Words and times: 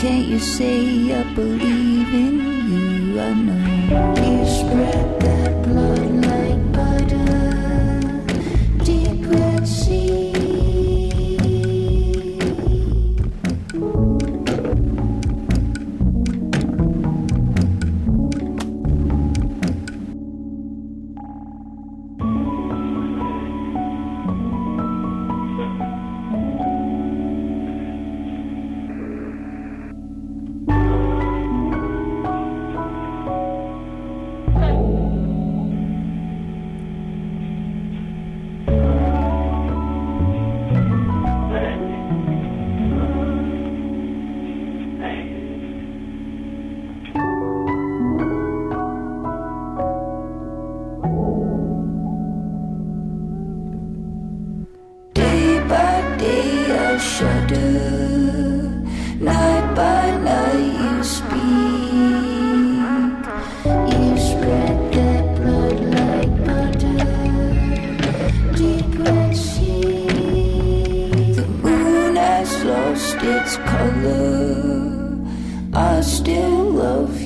Can't 0.00 0.24
you 0.28 0.38
say 0.38 1.12
I 1.14 1.22
believe 1.34 2.08
in 2.14 2.34
you? 2.72 3.20
I 3.20 3.34
know 3.34 4.14
you 4.16 4.46
spread 4.46 5.20
that 5.20 5.39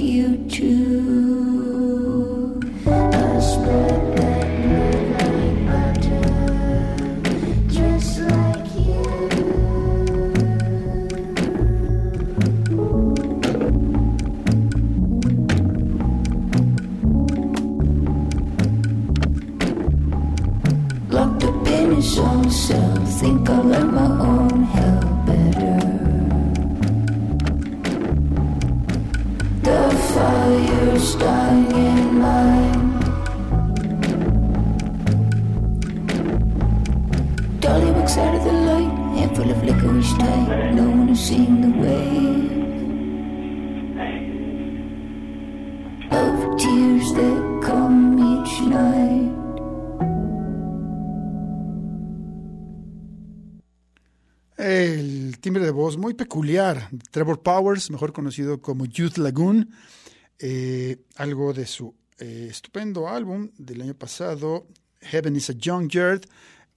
you 0.04 0.36
too. 0.50 0.93
Peculiar, 56.16 56.88
Trevor 57.10 57.42
Powers, 57.42 57.90
mejor 57.90 58.12
conocido 58.12 58.60
como 58.60 58.86
Youth 58.86 59.18
Lagoon, 59.18 59.70
eh, 60.38 60.96
algo 61.16 61.52
de 61.52 61.66
su 61.66 61.94
eh, 62.18 62.48
estupendo 62.50 63.08
álbum 63.08 63.50
del 63.58 63.82
año 63.82 63.94
pasado, 63.94 64.66
Heaven 65.00 65.36
is 65.36 65.50
a 65.50 65.54
Junkyard. 65.62 66.22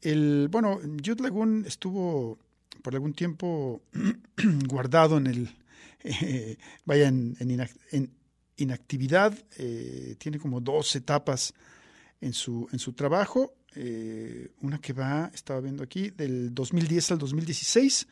El, 0.01 0.47
bueno, 0.51 0.79
Youth 1.01 1.19
Lagoon 1.21 1.65
estuvo 1.65 2.37
por 2.81 2.93
algún 2.93 3.13
tiempo 3.13 3.81
guardado 4.67 5.17
en 5.17 5.27
el, 5.27 5.55
eh, 6.03 6.57
vaya, 6.85 7.07
en, 7.07 7.35
en 7.39 7.49
inac- 7.49 7.77
en 7.91 8.11
inactividad, 8.57 9.37
tiene 10.17 10.39
como 10.39 10.59
dos 10.61 10.95
etapas 10.95 11.53
en 12.21 12.33
su, 12.33 12.67
en 12.71 12.79
su 12.79 12.93
trabajo. 12.93 13.53
una 14.61 14.79
que 14.79 14.93
va, 14.93 15.29
estaba 15.33 15.59
viendo 15.61 15.83
aquí, 15.83 16.09
del 16.09 16.53
2010 16.55 17.11
al 17.11 17.17
2016. 17.19 18.07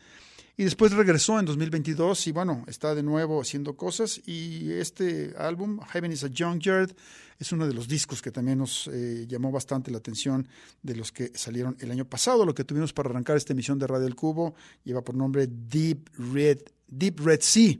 Y 0.57 0.63
después 0.63 0.93
regresó 0.93 1.37
en 1.37 1.45
2022 1.45 2.27
y 2.27 2.31
bueno, 2.31 2.63
está 2.67 2.95
de 2.95 3.03
nuevo 3.03 3.41
haciendo 3.41 3.75
cosas. 3.75 4.21
Y 4.25 4.71
este 4.71 5.33
álbum, 5.37 5.79
Heaven 5.91 6.13
is 6.13 6.23
a 6.23 6.29
Junkyard, 6.35 6.95
es 7.37 7.51
uno 7.51 7.67
de 7.67 7.73
los 7.73 7.89
discos 7.89 8.21
que 8.21 8.31
también 8.31 8.59
nos 8.59 8.87
eh, 8.87 9.25
llamó 9.27 9.51
bastante 9.51 9.91
la 9.91 9.97
atención 9.97 10.47
de 10.81 10.95
los 10.95 11.11
que 11.11 11.31
salieron 11.35 11.75
el 11.81 11.91
año 11.91 12.05
pasado. 12.05 12.45
Lo 12.45 12.55
que 12.55 12.63
tuvimos 12.63 12.93
para 12.93 13.09
arrancar 13.09 13.35
esta 13.35 13.51
emisión 13.51 13.77
de 13.77 13.87
Radio 13.87 14.07
El 14.07 14.15
Cubo 14.15 14.55
lleva 14.85 15.01
por 15.01 15.15
nombre 15.15 15.47
Deep 15.47 16.09
Red, 16.33 16.59
Deep 16.87 17.19
Red 17.19 17.41
Sea. 17.41 17.75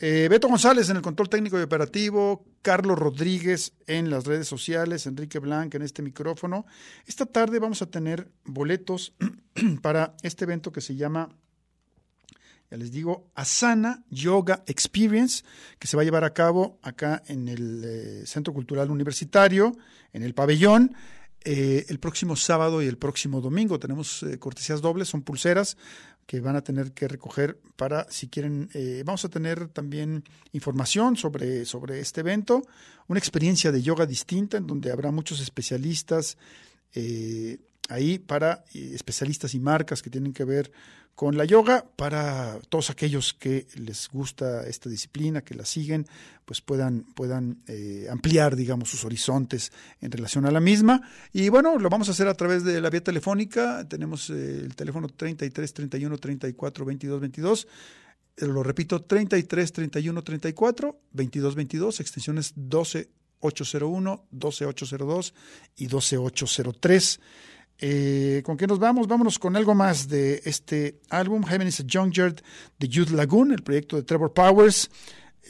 Eh, 0.00 0.26
Beto 0.28 0.48
González 0.48 0.90
en 0.90 0.96
el 0.96 1.02
control 1.02 1.28
técnico 1.28 1.60
y 1.60 1.62
operativo, 1.62 2.44
Carlos 2.60 2.98
Rodríguez 2.98 3.74
en 3.86 4.10
las 4.10 4.24
redes 4.24 4.48
sociales, 4.48 5.06
Enrique 5.06 5.38
Blanc 5.38 5.72
en 5.76 5.82
este 5.82 6.02
micrófono. 6.02 6.66
Esta 7.06 7.26
tarde 7.26 7.60
vamos 7.60 7.82
a 7.82 7.86
tener 7.86 8.28
boletos 8.44 9.14
para 9.82 10.16
este 10.24 10.42
evento 10.42 10.72
que 10.72 10.80
se 10.80 10.96
llama 10.96 11.28
ya 12.72 12.78
les 12.78 12.90
digo, 12.90 13.30
Asana 13.34 14.02
Yoga 14.08 14.64
Experience, 14.66 15.44
que 15.78 15.86
se 15.86 15.94
va 15.94 16.00
a 16.00 16.04
llevar 16.06 16.24
a 16.24 16.32
cabo 16.32 16.78
acá 16.80 17.22
en 17.26 17.46
el 17.48 17.82
eh, 17.84 18.22
Centro 18.24 18.54
Cultural 18.54 18.90
Universitario, 18.90 19.76
en 20.14 20.22
el 20.22 20.32
pabellón. 20.32 20.96
Eh, 21.44 21.84
el 21.90 21.98
próximo 21.98 22.34
sábado 22.34 22.80
y 22.80 22.86
el 22.86 22.96
próximo 22.96 23.42
domingo 23.42 23.78
tenemos 23.78 24.22
eh, 24.22 24.38
cortesías 24.38 24.80
dobles, 24.80 25.08
son 25.08 25.20
pulseras 25.20 25.76
que 26.24 26.40
van 26.40 26.56
a 26.56 26.62
tener 26.62 26.92
que 26.92 27.08
recoger 27.08 27.60
para, 27.76 28.06
si 28.08 28.28
quieren, 28.28 28.70
eh, 28.72 29.02
vamos 29.04 29.26
a 29.26 29.28
tener 29.28 29.68
también 29.68 30.24
información 30.52 31.14
sobre, 31.18 31.66
sobre 31.66 32.00
este 32.00 32.20
evento, 32.20 32.62
una 33.06 33.18
experiencia 33.18 33.70
de 33.70 33.82
yoga 33.82 34.06
distinta 34.06 34.56
en 34.56 34.66
donde 34.66 34.90
habrá 34.90 35.10
muchos 35.10 35.40
especialistas 35.40 36.38
ahí 37.88 38.18
para 38.18 38.64
especialistas 38.72 39.54
y 39.54 39.60
marcas 39.60 40.00
que 40.00 40.10
tienen 40.10 40.32
que 40.32 40.44
ver 40.44 40.70
con 41.14 41.36
la 41.36 41.44
yoga 41.44 41.84
para 41.96 42.58
todos 42.68 42.90
aquellos 42.90 43.34
que 43.34 43.66
les 43.76 44.08
gusta 44.08 44.66
esta 44.66 44.88
disciplina, 44.88 45.42
que 45.42 45.54
la 45.54 45.64
siguen, 45.64 46.06
pues 46.44 46.60
puedan, 46.60 47.02
puedan 47.14 47.62
eh, 47.66 48.08
ampliar, 48.10 48.56
digamos, 48.56 48.88
sus 48.88 49.04
horizontes 49.04 49.72
en 50.00 50.10
relación 50.10 50.46
a 50.46 50.50
la 50.50 50.60
misma. 50.60 51.02
Y 51.32 51.48
bueno, 51.48 51.78
lo 51.78 51.90
vamos 51.90 52.08
a 52.08 52.12
hacer 52.12 52.28
a 52.28 52.34
través 52.34 52.64
de 52.64 52.80
la 52.80 52.90
vía 52.90 53.04
telefónica. 53.04 53.86
Tenemos 53.88 54.30
eh, 54.30 54.60
el 54.64 54.74
teléfono 54.74 55.08
33 55.08 55.74
31 55.74 56.18
34 56.18 56.84
22 56.84 57.20
22. 57.20 57.68
Lo 58.38 58.62
repito, 58.62 59.02
33 59.02 59.72
31 59.72 60.22
34 60.22 61.00
22 61.12 61.54
22, 61.54 62.00
extensiones 62.00 62.52
12 62.56 63.08
801, 63.40 64.26
12 64.30 64.66
802 64.66 65.34
y 65.76 65.86
12 65.86 66.16
803. 66.16 67.20
Eh, 67.78 68.42
¿Con 68.44 68.56
qué 68.56 68.66
nos 68.66 68.78
vamos? 68.78 69.08
Vámonos 69.08 69.38
con 69.38 69.56
algo 69.56 69.74
más 69.74 70.08
de 70.08 70.42
este 70.44 71.00
álbum, 71.10 71.42
Heaven 71.42 71.66
is 71.68 71.80
a 71.80 71.84
Junkyard 71.90 72.36
de 72.78 72.88
Youth 72.88 73.10
Lagoon, 73.10 73.52
el 73.52 73.62
proyecto 73.62 73.96
de 73.96 74.02
Trevor 74.04 74.32
Powers. 74.32 74.90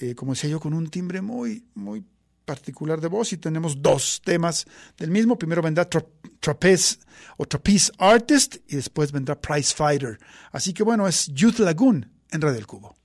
Eh, 0.01 0.15
como 0.15 0.33
decía 0.33 0.51
yo, 0.51 0.59
con 0.59 0.73
un 0.73 0.89
timbre 0.89 1.21
muy, 1.21 1.65
muy 1.75 2.05
particular 2.45 3.01
de 3.01 3.09
voz 3.09 3.33
y 3.33 3.37
tenemos 3.37 3.81
dos 3.81 4.21
temas 4.25 4.67
del 4.97 5.11
mismo. 5.11 5.39
Primero 5.39 5.63
vendrá 5.63 5.89
Trapeze 6.41 6.99
o 7.37 7.47
Trapeze 7.47 7.93
Artist 7.99 8.57
y 8.69 8.77
después 8.77 9.13
vendrá 9.13 9.41
Prize 9.41 9.75
Fighter. 9.75 10.19
Así 10.51 10.73
que 10.73 10.83
bueno, 10.83 11.07
es 11.07 11.27
Youth 11.29 11.59
Lagoon 11.59 12.11
en 12.31 12.41
Red 12.41 12.55
del 12.55 12.67
Cubo. 12.67 12.97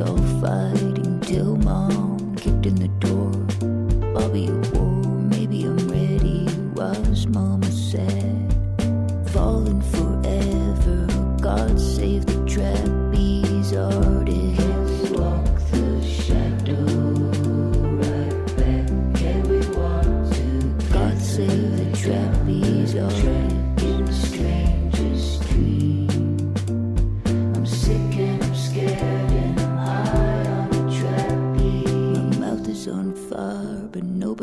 All 0.00 0.16
fighting 0.40 1.20
till 1.20 1.56
mom 1.56 2.34
kicked 2.36 2.66
in 2.66 2.74
the 2.74 2.88
door. 2.98 3.13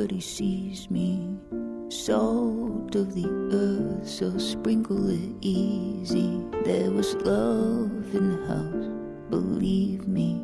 Nobody 0.02 0.20
sees 0.20 0.90
me. 0.90 1.38
Salt 1.90 2.96
of 2.96 3.14
the 3.14 3.28
earth, 3.54 4.10
so 4.10 4.36
sprinkle 4.40 5.12
it 5.12 5.36
easy. 5.42 6.42
There 6.66 6.90
was 6.90 7.14
love 7.18 8.16
in 8.16 8.32
the 8.32 8.48
house, 8.48 9.30
believe 9.30 10.08
me. 10.08 10.44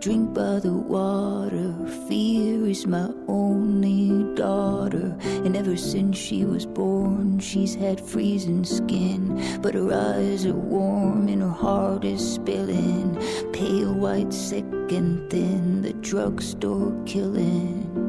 Drink 0.00 0.34
by 0.34 0.60
the 0.60 0.74
water, 0.74 1.74
fear 2.08 2.66
is 2.66 2.86
my 2.86 3.08
only 3.26 4.34
daughter. 4.34 5.16
And 5.22 5.56
ever 5.56 5.78
since 5.78 6.18
she 6.18 6.44
was 6.44 6.66
born, 6.66 7.38
she's 7.38 7.74
had 7.74 8.02
freezing 8.02 8.64
skin. 8.64 9.42
But 9.62 9.74
her 9.74 9.94
eyes 9.94 10.44
are 10.44 10.52
warm 10.52 11.28
and 11.28 11.40
her 11.40 11.48
heart 11.48 12.04
is 12.04 12.34
spilling. 12.34 13.16
Pale 13.54 13.94
white, 13.94 14.34
sick 14.34 14.66
and 14.90 15.30
thin, 15.30 15.80
the 15.80 15.94
drugstore 15.94 16.92
killing. 17.06 17.99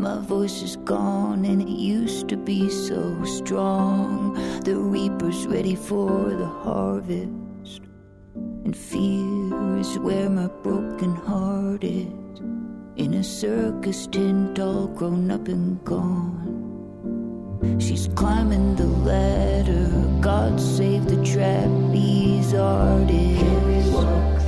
My 0.00 0.18
voice 0.18 0.62
is 0.62 0.76
gone 0.76 1.44
and 1.44 1.60
it 1.60 1.68
used 1.68 2.28
to 2.28 2.36
be 2.38 2.70
so 2.70 3.22
strong. 3.24 4.32
The 4.64 4.74
reaper's 4.74 5.46
ready 5.46 5.74
for 5.74 6.30
the 6.30 6.46
harvest. 6.46 7.82
And 8.64 8.74
fear 8.74 9.76
is 9.76 9.98
where 9.98 10.30
my 10.30 10.46
broken 10.62 11.14
heart 11.14 11.84
is. 11.84 12.40
In 12.96 13.12
a 13.12 13.22
circus 13.22 14.06
tent, 14.06 14.58
all 14.58 14.86
grown 14.86 15.30
up 15.30 15.48
and 15.48 15.84
gone. 15.84 17.76
She's 17.78 18.08
climbing 18.14 18.76
the 18.76 18.86
ladder. 18.86 19.90
God 20.22 20.58
save 20.58 21.04
the 21.04 21.22
trapeze 21.22 22.54
artist. 22.54 24.39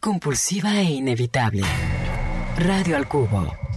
Compulsiva 0.00 0.80
e 0.80 0.82
inevitable. 0.82 1.62
Radio 2.56 2.96
al 2.96 3.06
cubo. 3.06 3.67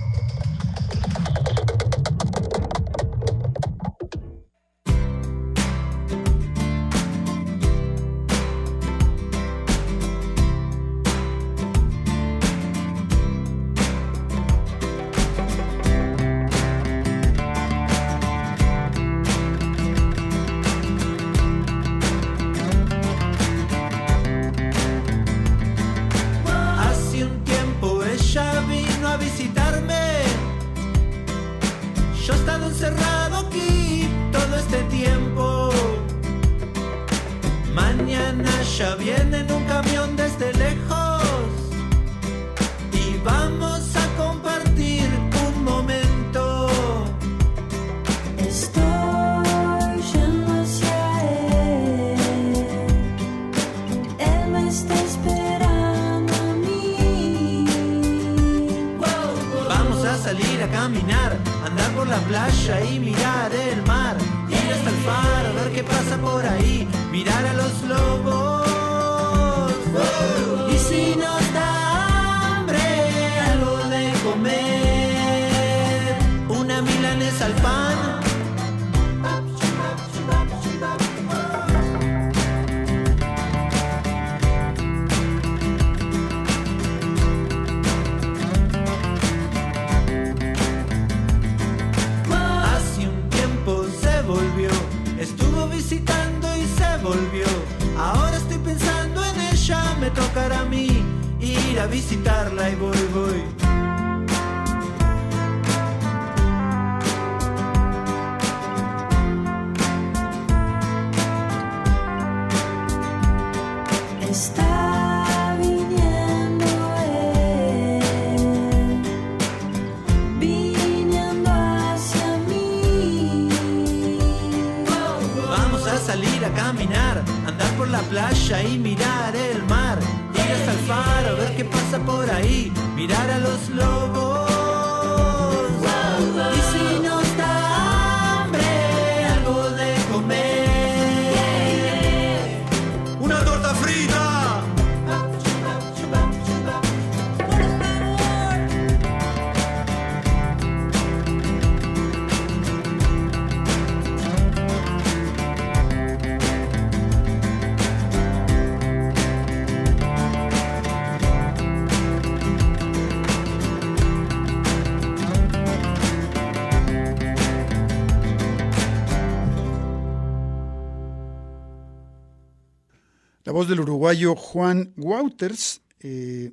del 173.67 173.81
uruguayo 173.81 174.35
Juan 174.35 174.93
Wouters. 174.97 175.81
Eh, 175.99 176.51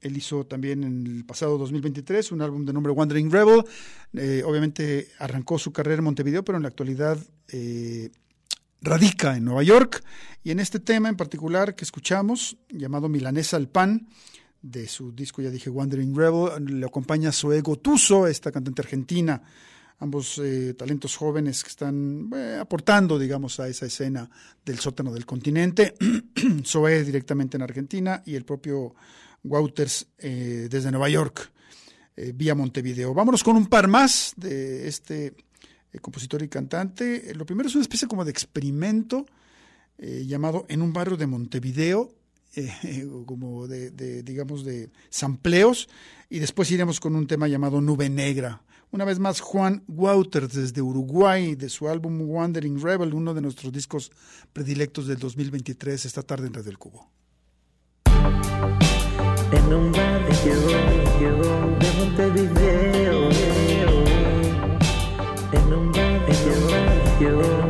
él 0.00 0.16
hizo 0.16 0.44
también 0.44 0.84
en 0.84 1.06
el 1.06 1.24
pasado 1.24 1.56
2023 1.58 2.32
un 2.32 2.42
álbum 2.42 2.64
de 2.64 2.72
nombre 2.72 2.92
Wandering 2.92 3.30
Rebel. 3.30 3.64
Eh, 4.12 4.42
obviamente 4.44 5.08
arrancó 5.18 5.58
su 5.58 5.72
carrera 5.72 5.98
en 5.98 6.04
Montevideo, 6.04 6.44
pero 6.44 6.56
en 6.56 6.62
la 6.62 6.68
actualidad 6.68 7.18
eh, 7.48 8.10
radica 8.80 9.36
en 9.36 9.44
Nueva 9.44 9.62
York. 9.62 10.04
Y 10.42 10.50
en 10.50 10.60
este 10.60 10.80
tema 10.80 11.08
en 11.08 11.16
particular 11.16 11.74
que 11.74 11.84
escuchamos, 11.84 12.56
llamado 12.68 13.08
Milanesa 13.08 13.56
al 13.56 13.68
Pan, 13.68 14.08
de 14.60 14.88
su 14.88 15.12
disco, 15.12 15.42
ya 15.42 15.50
dije, 15.50 15.70
Wandering 15.70 16.16
Rebel, 16.16 16.64
le 16.80 16.86
acompaña 16.86 17.32
Zoe 17.32 17.60
Gotuso, 17.60 18.26
esta 18.26 18.50
cantante 18.50 18.82
argentina 18.82 19.42
Ambos 20.00 20.38
eh, 20.38 20.74
talentos 20.74 21.16
jóvenes 21.16 21.62
que 21.62 21.70
están 21.70 22.30
eh, 22.34 22.58
aportando, 22.60 23.18
digamos, 23.18 23.60
a 23.60 23.68
esa 23.68 23.86
escena 23.86 24.28
del 24.64 24.78
sótano 24.78 25.12
del 25.12 25.24
continente. 25.24 25.94
Zoe 26.64 27.04
directamente 27.04 27.56
en 27.56 27.62
Argentina 27.62 28.22
y 28.26 28.34
el 28.34 28.44
propio 28.44 28.94
Wouters 29.44 30.06
eh, 30.18 30.68
desde 30.70 30.90
Nueva 30.90 31.08
York, 31.08 31.50
vía 32.34 32.54
Montevideo. 32.54 33.12
Vámonos 33.12 33.42
con 33.42 33.56
un 33.56 33.66
par 33.66 33.88
más 33.88 34.34
de 34.36 34.86
este 34.86 35.34
compositor 36.00 36.42
y 36.42 36.48
cantante. 36.48 37.34
lo 37.34 37.44
primero 37.44 37.68
es 37.68 37.74
una 37.74 37.82
especie 37.82 38.06
como 38.06 38.24
de 38.24 38.30
experimento 38.30 39.26
llamado 39.98 40.64
En 40.68 40.80
un 40.80 40.92
barrio 40.92 41.16
de 41.16 41.26
Montevideo, 41.26 42.14
eh, 42.56 43.08
como 43.26 43.66
de, 43.66 43.90
de, 43.90 44.22
digamos, 44.22 44.64
de 44.64 44.90
sampleos, 45.10 45.88
y 46.28 46.38
después 46.38 46.70
iremos 46.70 47.00
con 47.00 47.14
un 47.14 47.26
tema 47.26 47.48
llamado 47.48 47.80
Nube 47.80 48.08
Negra. 48.10 48.62
Una 48.94 49.04
vez 49.04 49.18
más, 49.18 49.40
Juan 49.40 49.82
Wouters 49.88 50.54
desde 50.54 50.80
Uruguay, 50.80 51.56
de 51.56 51.68
su 51.68 51.88
álbum 51.88 52.20
Wandering 52.20 52.80
Rebel, 52.80 53.12
uno 53.12 53.34
de 53.34 53.40
nuestros 53.40 53.72
discos 53.72 54.12
predilectos 54.52 55.08
del 55.08 55.18
2023, 55.18 56.04
esta 56.04 56.22
tarde 56.22 56.46
en 56.46 56.54
Red 56.54 56.64
del 56.64 56.78
Cubo. 56.78 57.10
En 59.50 59.74
un 59.74 59.90
barrio 59.90 60.60
de 61.80 61.92
Montevideo, 61.98 63.30
en 65.52 65.72
un 65.72 65.90
barrio, 65.90 67.63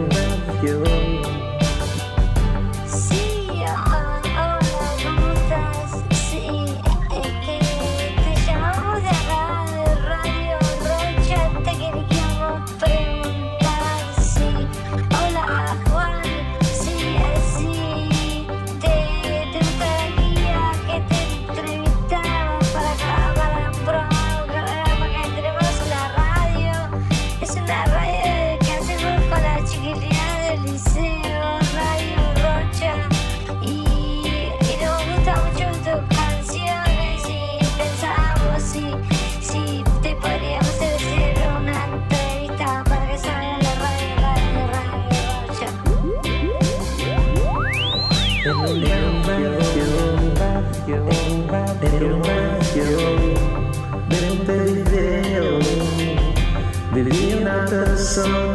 yo 58.16 58.53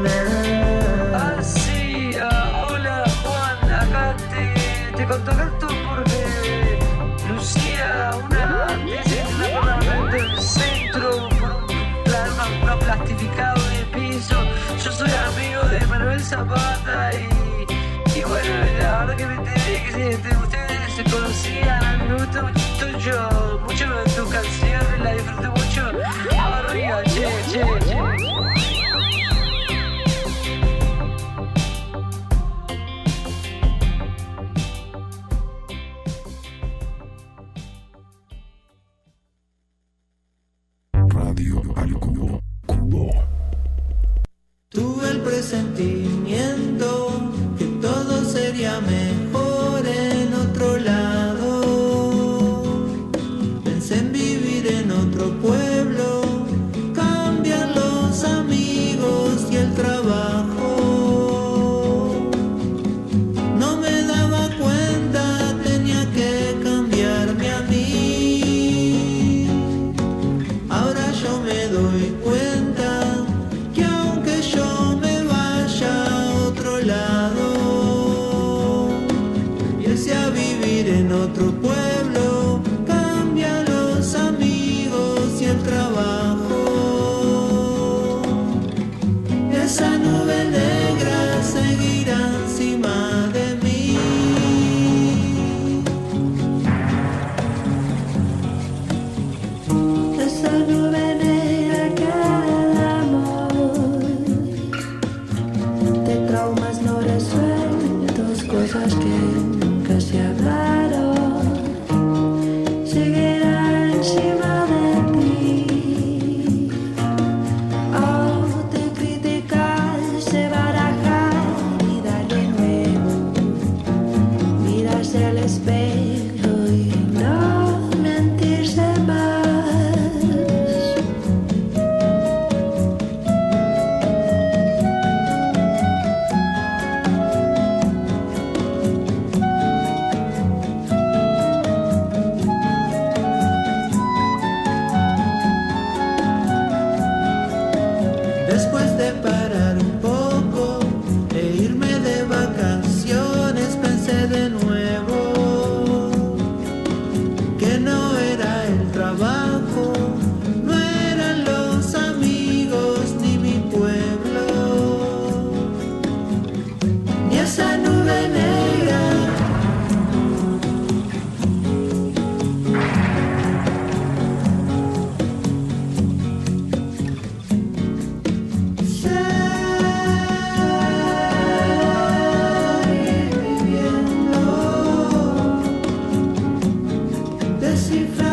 mercy 187.89 188.28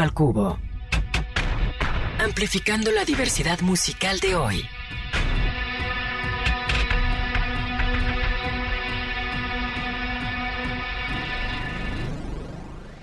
Al 0.00 0.14
Cubo. 0.14 0.58
Amplificando 2.18 2.90
la 2.92 3.04
diversidad 3.04 3.60
musical 3.60 4.20
de 4.20 4.34
hoy. 4.34 4.62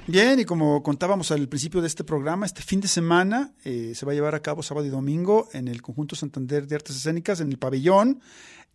Bien, 0.07 0.39
y 0.39 0.45
como 0.45 0.81
contábamos 0.81 1.29
al 1.31 1.47
principio 1.47 1.81
de 1.81 1.87
este 1.87 2.03
programa, 2.03 2.47
este 2.47 2.63
fin 2.63 2.81
de 2.81 2.87
semana 2.87 3.53
eh, 3.63 3.91
se 3.93 4.05
va 4.07 4.13
a 4.13 4.15
llevar 4.15 4.33
a 4.33 4.41
cabo 4.41 4.63
sábado 4.63 4.87
y 4.87 4.89
domingo 4.89 5.47
en 5.53 5.67
el 5.67 5.83
Conjunto 5.83 6.15
Santander 6.15 6.65
de 6.65 6.75
Artes 6.75 6.95
Escénicas, 6.95 7.39
en 7.41 7.51
el 7.51 7.59
pabellón, 7.59 8.19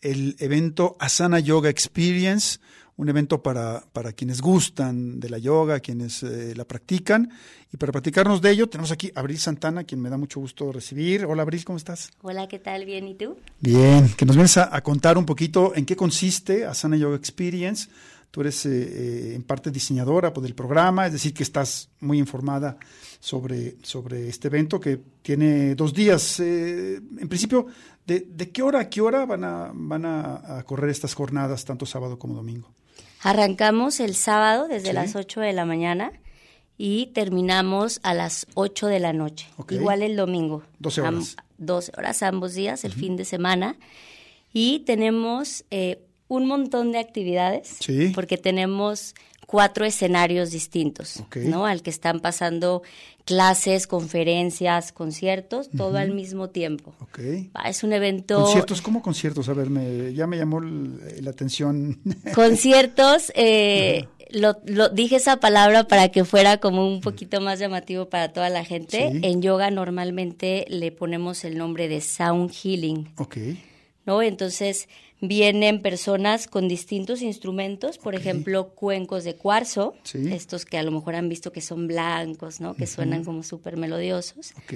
el 0.00 0.37
evento 0.38 0.96
Asana 1.00 1.40
Yoga 1.40 1.70
Experience, 1.70 2.61
un 2.97 3.09
evento 3.09 3.43
para, 3.43 3.85
para 3.93 4.13
quienes 4.13 4.41
gustan 4.41 5.19
de 5.19 5.29
la 5.29 5.39
yoga, 5.39 5.81
quienes 5.81 6.23
eh, 6.23 6.55
la 6.55 6.65
practican. 6.65 7.31
Y 7.73 7.77
para 7.77 7.91
platicarnos 7.91 8.41
de 8.41 8.51
ello, 8.51 8.69
tenemos 8.69 8.93
aquí 8.93 9.11
a 9.15 9.21
Abril 9.21 9.39
Santana, 9.39 9.85
quien 9.85 10.01
me 10.01 10.11
da 10.11 10.17
mucho 10.17 10.39
gusto 10.39 10.71
recibir. 10.71 11.25
Hola 11.25 11.43
Abril, 11.43 11.65
¿cómo 11.65 11.77
estás? 11.77 12.11
Hola, 12.23 12.47
¿qué 12.47 12.61
tal? 12.61 12.85
Bien, 12.85 13.09
¿y 13.09 13.15
tú? 13.15 13.37
Bien, 13.61 14.09
que 14.17 14.25
nos 14.25 14.37
vienes 14.37 14.57
a, 14.59 14.75
a 14.75 14.81
contar 14.83 15.19
un 15.19 15.27
poquito 15.27 15.75
en 15.75 15.85
qué 15.85 15.97
consiste 15.97 16.65
Asana 16.65 16.97
Yoga 16.97 17.17
Experience. 17.17 17.89
Tú 18.31 18.41
eres 18.41 18.67
eh, 18.67 18.71
eh, 18.73 19.35
en 19.37 19.45
parte 19.45 19.71
diseñadora 19.71 20.33
pues, 20.33 20.43
del 20.43 20.57
programa, 20.57 21.07
es 21.07 21.13
decir, 21.13 21.33
que 21.33 21.45
estás 21.45 21.89
muy 22.01 22.19
informada 22.19 22.77
sobre, 23.21 23.77
sobre 23.83 24.29
este 24.29 24.49
evento 24.49 24.81
que 24.81 25.01
tiene 25.23 25.77
dos 25.77 25.95
días. 25.95 26.41
Eh, 26.41 26.97
en 26.97 27.29
principio, 27.29 27.67
de, 28.05 28.27
de 28.29 28.51
qué 28.51 28.63
hora 28.63 28.81
a 28.81 28.91
qué 28.91 29.01
hora 29.01 29.25
van, 29.25 29.45
a, 29.45 29.71
van 29.73 30.05
a, 30.05 30.59
a 30.59 30.63
correr 30.65 30.91
estas 30.91 31.15
jornadas, 31.15 31.65
tanto 31.65 31.87
sábado 31.87 32.19
como 32.19 32.35
domingo? 32.35 32.75
Arrancamos 33.25 34.01
el 34.01 34.15
sábado 34.15 34.69
desde 34.69 34.89
Sí. 34.89 34.93
las 34.95 35.17
8 35.17 35.41
de 35.41 35.53
la 35.53 35.65
mañana 35.65 36.13
y 36.77 37.07
terminamos 37.07 38.01
a 38.03 38.13
las 38.15 38.47
8 38.55 38.87
de 38.87 39.01
la 39.01 39.13
noche. 39.13 39.49
Ok. 39.57 39.73
Igual 39.73 40.03
el 40.03 40.15
domingo. 40.17 40.63
12 40.79 41.01
horas. 41.01 41.37
12 41.59 41.93
horas 41.97 42.23
ambos 42.23 42.55
días, 42.55 42.85
el 42.85 42.93
fin 42.93 43.17
de 43.17 43.25
semana. 43.25 43.77
Y 44.53 44.81
tenemos 44.81 45.65
eh, 45.71 46.05
un 46.37 46.47
montón 46.47 46.92
de 46.92 46.99
actividades 46.99 47.77
Sí. 47.81 48.12
porque 48.14 48.37
tenemos 48.38 49.14
cuatro 49.47 49.85
escenarios 49.85 50.51
distintos, 50.51 51.18
Ok. 51.20 51.37
¿no? 51.37 51.66
Al 51.66 51.83
que 51.83 51.90
están 51.90 52.20
pasando 52.20 52.83
clases, 53.27 53.87
conferencias, 53.87 54.90
conciertos, 54.92 55.70
todo 55.77 55.97
al 55.99 56.12
mismo 56.12 56.49
tiempo. 56.51 56.94
Ok. 57.01 57.20
Ah, 57.55 57.68
Es 57.70 57.83
un 57.85 57.92
evento... 57.92 58.40
¿Conciertos? 58.42 58.83
¿Cómo 58.83 59.01
conciertos? 59.03 59.49
A 59.49 59.53
ver, 59.55 59.70
me, 59.70 60.12
ya 60.14 60.27
me 60.27 60.37
llamó 60.38 60.61
la 60.61 61.31
atención. 61.31 62.01
Conciertos, 62.35 63.33
eh, 63.35 64.07
lo, 64.31 64.57
lo- 64.66 64.88
dije 64.88 65.16
esa 65.16 65.38
palabra 65.38 65.87
para 65.88 66.09
que 66.11 66.25
fuera 66.25 66.59
como 66.59 66.87
un 66.87 67.01
poquito 67.01 67.40
más 67.40 67.59
llamativo 67.59 68.09
para 68.09 68.33
toda 68.33 68.49
la 68.51 68.64
gente. 68.64 69.11
Sí. 69.12 69.20
En 69.23 69.40
yoga 69.42 69.70
normalmente 69.70 70.64
le 70.68 70.90
ponemos 70.92 71.44
el 71.44 71.57
nombre 71.59 71.88
de 71.88 72.01
sound 72.01 72.51
healing, 72.53 73.11
ok. 73.18 73.37
¿no? 74.07 74.20
Entonces 74.23 74.88
vienen 75.29 75.83
personas 75.83 76.47
con 76.47 76.69
distintos 76.69 77.23
instrumentos, 77.23 77.99
por 77.99 78.15
ejemplo, 78.15 78.71
cuencos 78.71 79.25
de 79.25 79.35
cuarzo, 79.37 79.95
Sí. 80.03 80.33
estos 80.33 80.65
que 80.65 80.79
a 80.79 80.83
lo 80.83 80.91
mejor 80.91 81.15
han 81.15 81.29
visto 81.29 81.53
que 81.53 81.61
son 81.61 81.87
blancos, 81.87 82.61
¿no? 82.61 82.75
Que 82.75 82.87
suenan 82.87 83.25
como 83.25 83.43
súper 83.43 83.77
melodiosos. 83.77 84.53
Ok. 84.59 84.75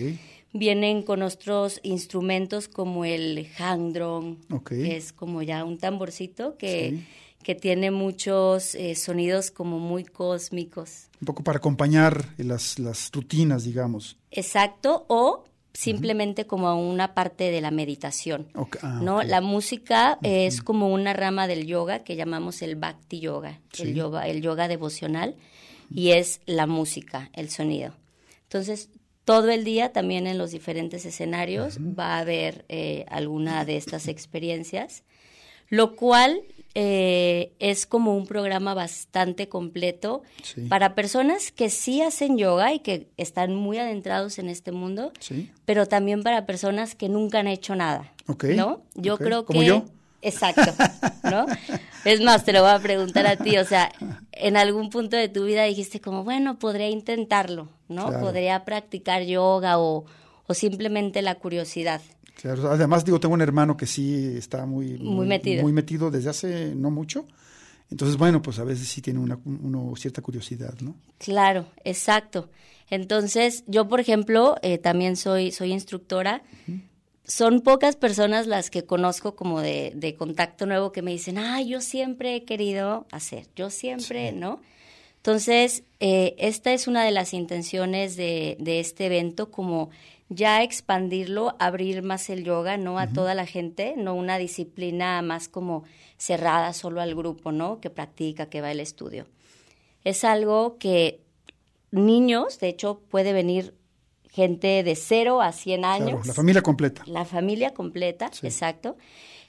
Vienen 0.52 1.02
con 1.02 1.22
otros 1.22 1.78
instrumentos 1.82 2.68
como 2.68 3.04
el 3.04 3.46
hang 3.58 3.92
drum, 3.92 4.36
Ok. 4.50 4.68
que 4.70 4.96
es 4.96 5.12
como 5.12 5.42
ya 5.42 5.64
un 5.64 5.76
tamborcito 5.78 6.56
que, 6.56 6.90
Sí. 6.90 7.06
que 7.42 7.54
tiene 7.54 7.90
muchos 7.90 8.74
eh, 8.74 8.94
sonidos 8.94 9.50
como 9.50 9.78
muy 9.78 10.04
cósmicos. 10.04 11.08
Un 11.20 11.26
poco 11.26 11.42
para 11.42 11.58
acompañar 11.58 12.26
las, 12.38 12.78
las 12.78 13.10
rutinas, 13.12 13.64
digamos. 13.64 14.16
Exacto, 14.30 15.04
o 15.08 15.44
simplemente 15.78 16.44
como 16.44 16.74
una 16.90 17.14
parte 17.14 17.52
de 17.52 17.60
la 17.60 17.70
meditación. 17.70 18.48
Ah, 18.82 18.98
¿no? 19.00 19.22
La 19.22 19.40
música 19.40 20.18
es 20.24 20.60
como 20.60 20.88
una 20.92 21.12
rama 21.12 21.46
del 21.46 21.66
yoga 21.66 22.00
que 22.02 22.16
llamamos 22.16 22.62
el 22.62 22.74
bhakti 22.74 23.20
yoga, 23.20 23.60
Sí. 23.72 23.84
el 23.84 23.94
yoga, 23.94 24.26
el 24.26 24.42
yoga 24.42 24.66
devocional, 24.66 25.36
y 25.94 26.10
es 26.10 26.40
la 26.46 26.66
música, 26.66 27.30
el 27.32 27.48
sonido. 27.48 27.94
Entonces, 28.42 28.90
todo 29.24 29.50
el 29.50 29.62
día 29.62 29.92
también 29.92 30.26
en 30.26 30.36
los 30.36 30.50
diferentes 30.50 31.06
escenarios 31.06 31.78
va 31.78 32.16
a 32.16 32.20
haber 32.22 32.64
eh, 32.68 33.04
alguna 33.08 33.64
de 33.64 33.76
estas 33.76 34.08
experiencias, 34.08 35.04
lo 35.68 35.94
cual 35.94 36.42
eh, 36.80 37.50
es 37.58 37.86
como 37.86 38.16
un 38.16 38.24
programa 38.26 38.72
bastante 38.72 39.48
completo 39.48 40.22
Sí. 40.44 40.60
para 40.68 40.94
personas 40.94 41.50
que 41.50 41.70
sí 41.70 42.02
hacen 42.02 42.38
yoga 42.38 42.72
y 42.72 42.78
que 42.78 43.08
están 43.16 43.52
muy 43.56 43.78
adentrados 43.78 44.38
en 44.38 44.48
este 44.48 44.70
mundo, 44.70 45.12
Sí. 45.18 45.50
pero 45.64 45.86
también 45.86 46.22
para 46.22 46.46
personas 46.46 46.94
que 46.94 47.08
nunca 47.08 47.40
han 47.40 47.48
hecho 47.48 47.74
nada. 47.74 48.12
Ok, 48.28 48.44
¿No? 48.54 48.82
Yo 48.94 49.18
creo 49.18 49.44
¿Como 49.44 49.58
que. 49.60 49.66
yo? 49.66 49.84
Exacto, 50.22 50.72
¿no? 51.24 51.46
Es 52.04 52.20
más, 52.20 52.44
te 52.44 52.52
lo 52.52 52.62
voy 52.62 52.70
a 52.70 52.78
preguntar 52.78 53.26
a 53.26 53.36
ti, 53.36 53.58
o 53.58 53.64
sea, 53.64 53.90
en 54.32 54.56
algún 54.56 54.88
punto 54.88 55.16
de 55.16 55.28
tu 55.28 55.44
vida 55.46 55.64
dijiste 55.64 56.00
como, 56.00 56.22
bueno, 56.22 56.58
podría 56.60 56.88
intentarlo, 56.88 57.68
¿no? 57.88 58.06
Claro. 58.08 58.24
Podría 58.24 58.64
practicar 58.64 59.22
yoga 59.24 59.78
o, 59.80 60.04
o 60.46 60.54
simplemente 60.54 61.22
la 61.22 61.34
curiosidad. 61.34 62.00
Claro, 62.40 62.70
además 62.70 63.04
digo, 63.04 63.18
tengo 63.18 63.34
un 63.34 63.40
hermano 63.40 63.76
que 63.76 63.86
sí 63.86 64.34
está 64.36 64.64
muy, 64.64 64.96
Muy 64.98 65.26
metido. 65.26 65.62
muy 65.62 65.72
metido 65.72 66.10
desde 66.10 66.30
hace 66.30 66.74
no 66.74 66.90
mucho. 66.90 67.26
Entonces, 67.90 68.16
bueno, 68.16 68.42
pues 68.42 68.58
a 68.58 68.64
veces 68.64 68.86
sí 68.86 69.00
tiene 69.00 69.18
una, 69.18 69.38
uno 69.44 69.94
cierta 69.96 70.22
curiosidad, 70.22 70.74
¿no? 70.80 70.94
Claro, 71.18 71.66
exacto. 71.84 72.48
Entonces, 72.90 73.64
yo, 73.66 73.88
por 73.88 73.98
ejemplo, 74.00 74.56
eh, 74.62 74.78
también 74.78 75.16
soy, 75.16 75.50
soy 75.52 75.72
instructora. 75.72 76.42
Son 77.24 77.60
pocas 77.60 77.96
personas 77.96 78.46
las 78.46 78.70
que 78.70 78.84
conozco 78.84 79.34
como 79.36 79.60
de, 79.60 79.92
de 79.94 80.14
contacto 80.14 80.64
nuevo 80.64 80.92
que 80.92 81.02
me 81.02 81.10
dicen, 81.10 81.38
ah, 81.38 81.60
yo 81.60 81.80
siempre 81.80 82.36
he 82.36 82.44
querido 82.44 83.06
hacer, 83.10 83.46
yo 83.56 83.68
siempre, 83.68 84.32
¿no? 84.32 84.60
Entonces, 85.16 85.82
eh, 86.00 86.34
esta 86.38 86.72
es 86.72 86.86
una 86.88 87.04
de 87.04 87.10
las 87.10 87.34
intenciones 87.34 88.16
de, 88.16 88.56
de 88.60 88.80
este 88.80 89.06
evento, 89.06 89.50
como 89.50 89.90
ya 90.28 90.62
expandirlo, 90.62 91.56
abrir 91.58 92.02
más 92.02 92.28
el 92.30 92.44
yoga, 92.44 92.76
¿no? 92.76 92.98
A 92.98 93.06
toda 93.08 93.34
la 93.34 93.46
gente, 93.46 93.94
no 93.96 94.14
una 94.14 94.36
disciplina 94.38 95.22
más 95.22 95.48
como 95.48 95.84
cerrada 96.18 96.72
solo 96.72 97.00
al 97.00 97.14
grupo, 97.14 97.50
¿no? 97.52 97.80
Que 97.80 97.90
practica, 97.90 98.46
que 98.50 98.60
va 98.60 98.68
al 98.70 98.80
estudio. 98.80 99.26
Es 100.04 100.24
algo 100.24 100.76
que 100.78 101.20
niños, 101.90 102.58
de 102.60 102.68
hecho, 102.68 103.00
puede 103.08 103.32
venir 103.32 103.74
gente 104.30 104.82
de 104.82 104.94
0 104.96 105.40
a 105.40 105.52
100 105.52 105.84
años. 105.84 106.10
Claro, 106.10 106.24
la 106.26 106.34
familia 106.34 106.62
completa. 106.62 107.02
La 107.06 107.24
familia 107.24 107.72
completa, 107.72 108.30
Sí. 108.32 108.46
exacto. 108.46 108.96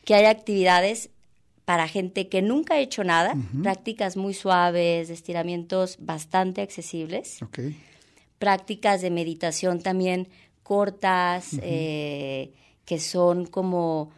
Que 0.05 0.15
hay 0.15 0.25
actividades 0.25 1.09
para 1.65 1.87
gente 1.87 2.29
que 2.29 2.41
nunca 2.41 2.75
ha 2.75 2.79
hecho 2.79 3.03
nada, 3.03 3.35
prácticas 3.61 4.17
muy 4.17 4.33
suaves, 4.33 5.09
estiramientos 5.11 5.97
bastante 5.99 6.61
accesibles, 6.61 7.43
Ok. 7.43 7.59
prácticas 8.39 9.01
de 9.01 9.11
meditación 9.11 9.79
también 9.81 10.29
cortas, 10.73 11.57
eh, 11.63 12.53
que 12.85 12.99
son 12.99 13.47
como, 13.47 14.11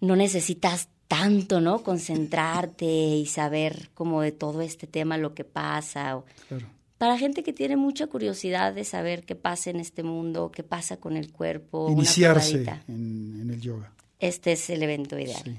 no 0.00 0.14
necesitas 0.14 0.88
tanto, 1.08 1.60
¿no? 1.60 1.82
Concentrarte 1.82 2.86
y 2.86 3.26
saber 3.26 3.90
como 3.94 4.22
de 4.22 4.30
todo 4.30 4.60
este 4.60 4.86
tema 4.86 5.18
lo 5.18 5.34
que 5.34 5.42
pasa. 5.44 6.16
o- 6.16 6.24
Claro. 6.48 6.66
para 6.96 7.18
gente 7.18 7.42
que 7.42 7.52
tiene 7.52 7.76
mucha 7.76 8.06
curiosidad 8.06 8.72
de 8.74 8.84
saber 8.84 9.24
qué 9.24 9.34
pasa 9.34 9.70
en 9.70 9.80
este 9.80 10.02
mundo, 10.04 10.52
qué 10.52 10.62
pasa 10.62 10.98
con 10.98 11.16
el 11.16 11.32
cuerpo. 11.32 11.88
Iniciarse 11.90 12.62
en, 12.88 13.40
en 13.40 13.50
el 13.50 13.60
yoga. 13.60 13.92
Este 14.20 14.52
es 14.52 14.70
el 14.70 14.82
evento 14.84 15.18
ideal. 15.18 15.42
Sí. 15.44 15.56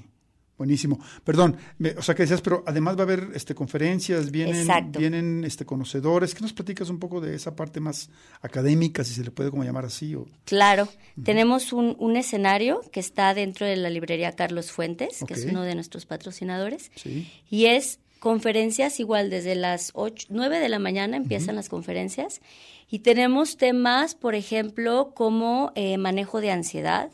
Buenísimo. 0.58 1.00
Perdón, 1.24 1.56
me- 1.78 1.90
o 1.92 2.02
sea 2.02 2.14
que 2.14 2.22
decías, 2.22 2.40
pero 2.42 2.62
además 2.66 2.94
va 2.96 3.00
a 3.00 3.02
haber 3.04 3.30
este, 3.34 3.54
conferencias, 3.54 4.30
vienen, 4.30 4.56
Exacto. 4.60 4.98
vienen 4.98 5.44
este, 5.44 5.64
conocedores. 5.64 6.34
¿Qué 6.34 6.42
nos 6.42 6.52
platicas 6.52 6.88
un 6.90 6.98
poco 6.98 7.20
de 7.20 7.34
esa 7.34 7.56
parte 7.56 7.80
más 7.80 8.10
académica, 8.42 9.02
si 9.02 9.14
se 9.14 9.24
le 9.24 9.30
puede 9.30 9.50
como 9.50 9.64
llamar 9.64 9.86
así? 9.86 10.14
O, 10.14 10.26
Claro, 10.44 10.88
tenemos 11.24 11.72
un, 11.72 11.96
un 11.98 12.16
escenario 12.16 12.80
que 12.92 13.00
está 13.00 13.34
dentro 13.34 13.66
de 13.66 13.76
la 13.76 13.90
librería 13.90 14.32
Carlos 14.32 14.70
Fuentes, 14.70 15.24
que 15.26 15.34
es 15.34 15.44
uno 15.46 15.62
de 15.62 15.74
nuestros 15.74 16.06
patrocinadores, 16.06 16.92
sí. 16.96 17.28
y 17.50 17.66
es 17.66 17.98
conferencias 18.20 19.00
igual 19.00 19.30
desde 19.30 19.56
las 19.56 19.90
8, 19.94 20.28
9 20.30 20.60
de 20.60 20.68
la 20.68 20.78
mañana 20.78 21.16
empiezan 21.16 21.56
las 21.56 21.68
conferencias 21.68 22.40
y 22.88 23.00
tenemos 23.00 23.56
temas, 23.56 24.14
por 24.14 24.36
ejemplo, 24.36 25.12
como 25.14 25.72
eh, 25.74 25.98
manejo 25.98 26.40
de 26.40 26.52
ansiedad, 26.52 27.10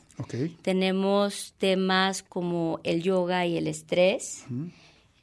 Tenemos 0.62 1.54
temas 1.58 2.22
como 2.22 2.80
el 2.82 3.02
yoga 3.02 3.46
y 3.46 3.56
el 3.56 3.66
estrés. 3.66 4.44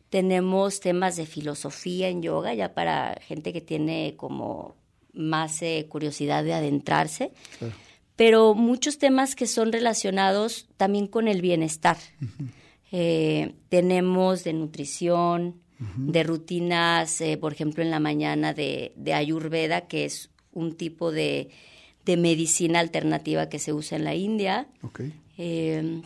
Tenemos 0.09 0.79
temas 0.79 1.15
de 1.15 1.25
filosofía 1.25 2.09
en 2.09 2.21
yoga, 2.21 2.53
ya 2.53 2.73
para 2.73 3.19
gente 3.21 3.51
que 3.51 3.61
tiene 3.61 4.15
como 4.17 4.75
más 5.13 5.61
eh, 5.61 5.85
curiosidad 5.89 6.43
de 6.43 6.53
adentrarse. 6.53 7.31
Claro. 7.59 7.73
Pero 8.15 8.55
muchos 8.55 8.97
temas 8.97 9.35
que 9.35 9.47
son 9.47 9.71
relacionados 9.71 10.67
también 10.77 11.07
con 11.07 11.27
el 11.27 11.41
bienestar. 11.41 11.97
Eh, 12.91 13.55
tenemos 13.67 14.45
de 14.45 14.53
nutrición, 14.53 15.59
de 15.97 16.23
rutinas, 16.23 17.19
eh, 17.19 17.35
por 17.35 17.51
ejemplo, 17.51 17.83
en 17.83 17.91
la 17.91 17.99
mañana 17.99 18.53
de, 18.53 18.93
de 18.95 19.13
Ayurveda, 19.13 19.87
que 19.87 20.05
es 20.05 20.29
un 20.53 20.77
tipo 20.77 21.11
de, 21.11 21.49
de 22.05 22.17
medicina 22.17 22.79
alternativa 22.79 23.49
que 23.49 23.59
se 23.59 23.73
usa 23.73 23.97
en 23.97 24.03
la 24.03 24.15
India. 24.15 24.67
Ok. 24.81 25.01
Eh, 25.37 26.01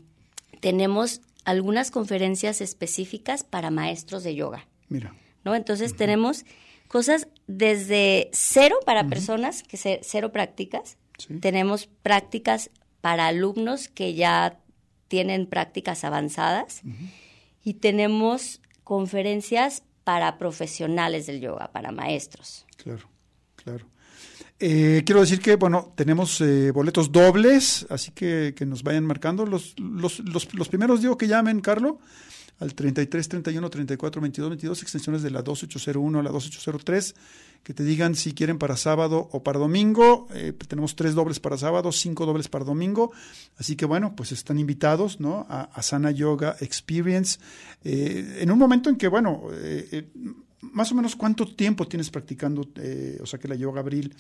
tenemos 0.59 1.21
algunas 1.45 1.91
conferencias 1.91 2.61
específicas 2.61 3.43
para 3.43 3.69
maestros 3.69 4.23
de 4.23 4.35
yoga, 4.35 4.67
Mira. 4.87 5.13
¿no? 5.43 5.55
Entonces 5.55 5.95
tenemos 5.95 6.45
cosas 6.87 7.27
desde 7.47 8.29
cero 8.33 8.77
para 8.85 9.07
personas, 9.07 9.63
que 9.63 9.77
se, 9.77 9.99
cero 10.03 10.31
prácticas. 10.31 10.97
Sí. 11.17 11.39
Tenemos 11.39 11.87
prácticas 12.01 12.71
para 13.01 13.27
alumnos 13.27 13.87
que 13.87 14.13
ya 14.13 14.59
tienen 15.07 15.47
prácticas 15.47 16.03
avanzadas. 16.03 16.81
Y 17.63 17.75
tenemos 17.75 18.61
conferencias 18.83 19.83
para 20.03 20.37
profesionales 20.37 21.27
del 21.27 21.41
yoga, 21.41 21.71
para 21.71 21.91
maestros. 21.91 22.65
Claro, 22.77 23.09
claro. 23.55 23.85
Eh, 24.61 25.03
quiero 25.05 25.21
decir 25.21 25.39
que, 25.39 25.55
bueno, 25.55 25.93
tenemos 25.95 26.41
eh, 26.41 26.71
boletos 26.71 27.13
dobles, 27.13 27.87
así 27.89 28.11
que 28.11 28.53
que 28.55 28.65
nos 28.65 28.83
vayan 28.83 29.05
marcando. 29.05 29.45
Los, 29.45 29.73
los, 29.79 30.19
los, 30.19 30.53
los 30.53 30.67
primeros 30.67 31.01
digo 31.01 31.17
que 31.17 31.29
llamen, 31.29 31.61
Carlo, 31.61 31.99
al 32.59 32.75
33 32.75 33.29
31 33.29 33.69
34 33.69 34.21
22 34.21 34.49
22, 34.49 34.81
extensiones 34.81 35.21
de 35.21 35.31
la 35.31 35.43
2801 35.43 36.19
a 36.19 36.23
la 36.23 36.31
2803, 36.31 37.15
que 37.63 37.73
te 37.73 37.85
digan 37.85 38.15
si 38.15 38.33
quieren 38.33 38.57
para 38.57 38.75
sábado 38.75 39.29
o 39.31 39.43
para 39.43 39.59
domingo. 39.59 40.27
Eh, 40.33 40.51
tenemos 40.67 40.97
tres 40.97 41.15
dobles 41.15 41.39
para 41.39 41.57
sábado, 41.57 41.93
cinco 41.93 42.25
dobles 42.25 42.49
para 42.49 42.65
domingo. 42.65 43.13
Así 43.57 43.77
que, 43.77 43.85
bueno, 43.85 44.13
pues 44.13 44.33
están 44.33 44.59
invitados, 44.59 45.21
¿no? 45.21 45.47
A, 45.49 45.69
a 45.73 45.81
Sana 45.81 46.11
Yoga 46.11 46.57
Experience. 46.59 47.39
En 47.81 48.51
un 48.51 48.59
momento 48.59 48.89
en 48.89 48.97
que, 48.97 49.07
bueno, 49.07 49.43
más 50.61 50.91
o 50.91 50.95
menos 50.95 51.15
cuánto 51.15 51.45
tiempo 51.47 51.87
tienes 51.87 52.09
practicando, 52.09 52.67
eh, 52.77 53.17
o 53.21 53.25
sea, 53.25 53.39
que 53.39 53.47
la 53.47 53.55
yoga 53.55 53.81
abril, 53.81 54.15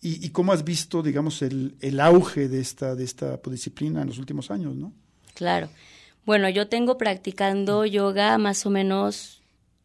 y, 0.00 0.24
y 0.24 0.30
cómo 0.30 0.52
has 0.52 0.64
visto, 0.64 1.02
digamos, 1.02 1.40
el, 1.42 1.76
el 1.80 2.00
auge 2.00 2.48
de 2.48 2.60
esta, 2.60 2.94
de 2.94 3.04
esta 3.04 3.40
disciplina 3.50 4.02
en 4.02 4.08
los 4.08 4.18
últimos 4.18 4.50
años, 4.50 4.74
¿no? 4.74 4.92
Claro. 5.34 5.68
Bueno, 6.26 6.48
yo 6.48 6.68
tengo 6.68 6.96
practicando 6.98 7.84
yoga 7.86 8.38
más 8.38 8.64
o 8.66 8.70
menos 8.70 9.42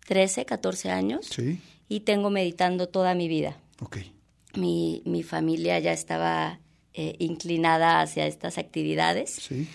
13, 0.07 0.45
14 0.45 0.89
años 0.91 1.25
Sí, 1.27 1.59
y 1.87 2.01
tengo 2.01 2.29
meditando 2.29 2.87
toda 2.89 3.13
mi 3.15 3.27
vida. 3.27 3.57
ok, 3.81 3.97
Mi, 4.55 5.01
mi 5.05 5.21
familia 5.23 5.79
ya 5.79 5.91
estaba 5.93 6.59
eh, 6.93 7.15
inclinada 7.19 8.01
hacia 8.01 8.25
estas 8.25 8.57
actividades. 8.57 9.29
sí, 9.31 9.67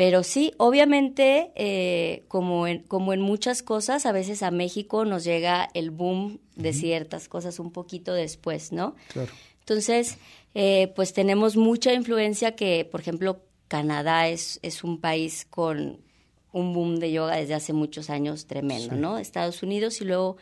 Pero 0.00 0.22
sí, 0.22 0.54
obviamente, 0.56 1.52
eh, 1.56 2.24
como, 2.28 2.66
en, 2.66 2.78
como 2.84 3.12
en 3.12 3.20
muchas 3.20 3.62
cosas, 3.62 4.06
a 4.06 4.12
veces 4.12 4.42
a 4.42 4.50
México 4.50 5.04
nos 5.04 5.24
llega 5.24 5.68
el 5.74 5.90
boom 5.90 6.38
de 6.56 6.72
ciertas 6.72 7.28
cosas 7.28 7.58
un 7.58 7.70
poquito 7.70 8.14
después, 8.14 8.72
¿no? 8.72 8.94
claro, 9.12 9.30
Entonces, 9.58 10.16
eh, 10.54 10.90
pues 10.96 11.12
tenemos 11.12 11.58
mucha 11.58 11.92
influencia 11.92 12.56
que, 12.56 12.88
por 12.90 13.02
ejemplo, 13.02 13.40
Canadá 13.68 14.28
es, 14.28 14.58
es 14.62 14.84
un 14.84 15.02
país 15.02 15.46
con 15.50 15.98
un 16.50 16.72
boom 16.72 16.96
de 16.98 17.12
yoga 17.12 17.36
desde 17.36 17.52
hace 17.52 17.74
muchos 17.74 18.08
años 18.08 18.46
tremendo, 18.46 18.94
Sí. 18.94 19.00
¿no? 19.02 19.18
Estados 19.18 19.62
Unidos 19.62 20.00
y 20.00 20.06
luego 20.06 20.38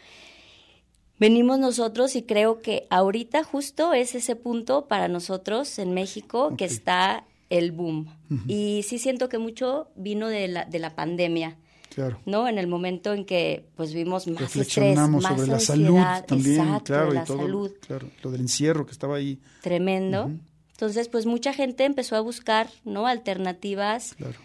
venimos 1.19 1.59
nosotros 1.59 2.15
y 2.15 2.23
creo 2.23 2.63
que 2.63 2.87
ahorita 2.91 3.43
justo 3.43 3.93
es 3.93 4.15
ese 4.15 4.37
punto 4.37 4.87
para 4.87 5.09
nosotros 5.09 5.81
en 5.81 5.95
México 5.95 6.55
que 6.57 6.65
está 6.65 7.25
el 7.51 7.73
boom. 7.73 8.07
Y 8.47 8.85
sí 8.87 8.99
siento 8.99 9.29
que 9.29 9.39
mucho 9.39 9.89
vino 9.97 10.29
de 10.29 10.49
la, 10.49 10.65
de 10.65 10.79
la 10.79 10.95
pandemia. 10.95 11.57
claro. 11.95 12.21
¿no? 12.27 12.47
En 12.47 12.59
el 12.59 12.67
momento 12.67 13.15
en 13.15 13.25
que 13.25 13.67
pues 13.75 13.95
vimos 13.95 14.27
más 14.27 14.43
estrés, 14.43 14.55
Reflexionamos 14.55 15.23
más 15.23 15.33
sobre 15.33 15.49
la 15.49 15.55
ansiedad, 15.55 15.85
salud 15.85 16.27
también, 16.27 16.61
exacto, 16.61 16.85
claro, 16.85 17.13
la 17.13 17.23
y 17.23 17.25
todo, 17.25 17.39
salud 17.39 17.73
claro, 17.87 18.11
lo 18.23 18.31
del 18.31 18.41
encierro 18.43 18.87
que 18.87 18.93
estaba 18.93 19.17
ahí, 19.17 19.41
tremendo. 19.63 20.31
Entonces, 20.73 21.09
pues 21.09 21.27
mucha 21.27 21.53
gente 21.53 21.85
empezó 21.85 22.15
a 22.15 22.21
buscar, 22.21 22.69
¿no? 22.85 23.09
Alternativas 23.09 24.15
claro. 24.15 24.39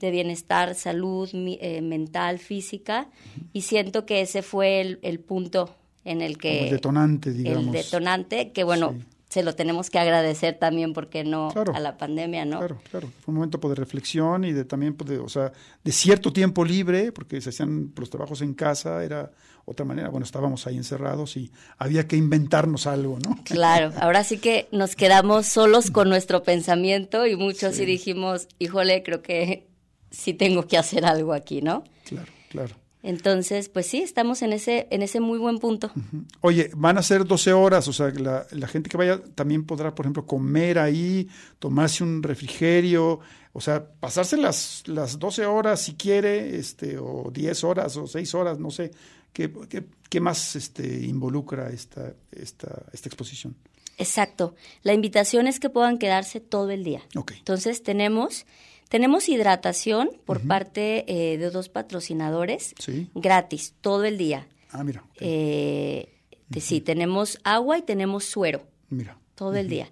de 0.00 0.10
bienestar, 0.10 0.74
salud 0.74 1.30
eh, 1.32 1.80
mental, 1.80 2.40
física, 2.40 3.08
y 3.52 3.60
siento 3.60 4.04
que 4.04 4.22
ese 4.22 4.42
fue 4.42 4.80
el, 4.80 4.98
el 5.02 5.20
punto 5.20 5.76
en 6.04 6.22
el 6.22 6.38
que... 6.38 6.64
El 6.64 6.70
detonante, 6.70 7.32
digamos. 7.32 7.66
El 7.66 7.72
detonante, 7.72 8.50
que 8.50 8.64
bueno, 8.64 8.94
Sí. 8.98 9.15
Se 9.36 9.42
lo 9.42 9.54
tenemos 9.54 9.90
que 9.90 9.98
agradecer 9.98 10.58
también, 10.58 10.94
porque 10.94 11.22
no 11.22 11.50
Claro. 11.52 11.74
a 11.74 11.78
la 11.78 11.98
pandemia, 11.98 12.46
¿no? 12.46 12.56
Claro, 12.56 12.80
claro. 12.90 13.08
Fue 13.20 13.32
un 13.32 13.34
momento 13.34 13.60
pues, 13.60 13.68
de 13.72 13.74
reflexión 13.74 14.46
y 14.46 14.54
de 14.54 14.64
también, 14.64 14.94
pues, 14.94 15.10
de, 15.10 15.18
o 15.18 15.28
sea, 15.28 15.52
de 15.84 15.92
cierto 15.92 16.32
tiempo 16.32 16.64
libre, 16.64 17.12
porque 17.12 17.38
se 17.42 17.50
hacían 17.50 17.92
los 17.94 18.08
trabajos 18.08 18.40
en 18.40 18.54
casa, 18.54 19.04
era 19.04 19.30
otra 19.66 19.84
manera. 19.84 20.08
Bueno, 20.08 20.24
estábamos 20.24 20.66
ahí 20.66 20.78
encerrados 20.78 21.36
y 21.36 21.52
había 21.76 22.08
que 22.08 22.16
inventarnos 22.16 22.86
algo, 22.86 23.18
¿no? 23.18 23.38
Claro, 23.44 23.92
ahora 24.00 24.24
sí 24.24 24.38
que 24.38 24.68
nos 24.72 24.96
quedamos 24.96 25.44
solos 25.44 25.90
con 25.90 26.08
nuestro 26.08 26.42
pensamiento 26.42 27.26
y 27.26 27.36
muchos 27.36 27.74
sí, 27.74 27.84
dijimos, 27.84 28.48
híjole, 28.58 29.02
creo 29.02 29.20
que 29.20 29.66
sí 30.10 30.32
tengo 30.32 30.66
que 30.66 30.78
hacer 30.78 31.04
algo 31.04 31.34
aquí, 31.34 31.60
¿no? 31.60 31.84
Claro, 32.06 32.32
claro. 32.48 32.74
Entonces, 33.06 33.68
pues 33.68 33.86
sí, 33.86 34.02
estamos 34.02 34.42
en 34.42 34.52
ese, 34.52 34.88
en 34.90 35.00
ese 35.00 35.20
muy 35.20 35.38
buen 35.38 35.60
punto. 35.60 35.92
Oye, 36.40 36.72
van 36.74 36.98
a 36.98 37.02
ser 37.02 37.24
12 37.24 37.52
horas, 37.52 37.86
o 37.86 37.92
sea, 37.92 38.08
la, 38.08 38.44
la 38.50 38.66
gente 38.66 38.90
que 38.90 38.96
vaya 38.96 39.22
también 39.36 39.64
podrá, 39.64 39.94
por 39.94 40.06
ejemplo, 40.06 40.26
comer 40.26 40.80
ahí, 40.80 41.28
tomarse 41.60 42.02
un 42.02 42.20
refrigerio, 42.20 43.20
o 43.52 43.60
sea, 43.60 43.88
pasarse 44.00 44.36
las, 44.36 44.82
las 44.86 45.20
12 45.20 45.46
horas 45.46 45.82
si 45.82 45.94
quiere, 45.94 46.56
este, 46.56 46.98
o 46.98 47.30
10 47.32 47.62
horas 47.62 47.96
o 47.96 48.08
6 48.08 48.34
horas, 48.34 48.58
no 48.58 48.72
sé. 48.72 48.90
¿Qué, 49.32 49.52
qué, 49.68 49.84
qué 50.10 50.20
más 50.20 50.56
este, 50.56 51.04
involucra 51.06 51.70
esta, 51.70 52.12
esta, 52.32 52.86
esta 52.92 53.08
exposición? 53.08 53.54
Exacto. 53.98 54.56
La 54.82 54.94
invitación 54.94 55.46
es 55.46 55.60
que 55.60 55.70
puedan 55.70 55.98
quedarse 55.98 56.40
todo 56.40 56.70
el 56.72 56.82
día. 56.82 57.02
Entonces, 57.14 57.84
tenemos, 57.84 58.46
tenemos 58.88 59.28
hidratación 59.28 60.10
por 60.24 60.46
parte 60.46 61.04
eh, 61.08 61.38
de 61.38 61.50
dos 61.50 61.68
patrocinadores 61.68 62.74
Sí. 62.78 63.08
gratis 63.14 63.74
todo 63.80 64.04
el 64.04 64.16
día. 64.18 64.46
Ah, 64.70 64.84
mira, 64.84 65.02
ok. 65.10 65.16
Eh, 65.20 66.12
te- 66.50 66.60
Sí, 66.60 66.80
tenemos 66.80 67.38
agua 67.44 67.78
y 67.78 67.82
tenemos 67.82 68.24
suero. 68.24 68.62
mira. 68.88 69.18
todo 69.34 69.54
el 69.56 69.68
día. 69.68 69.90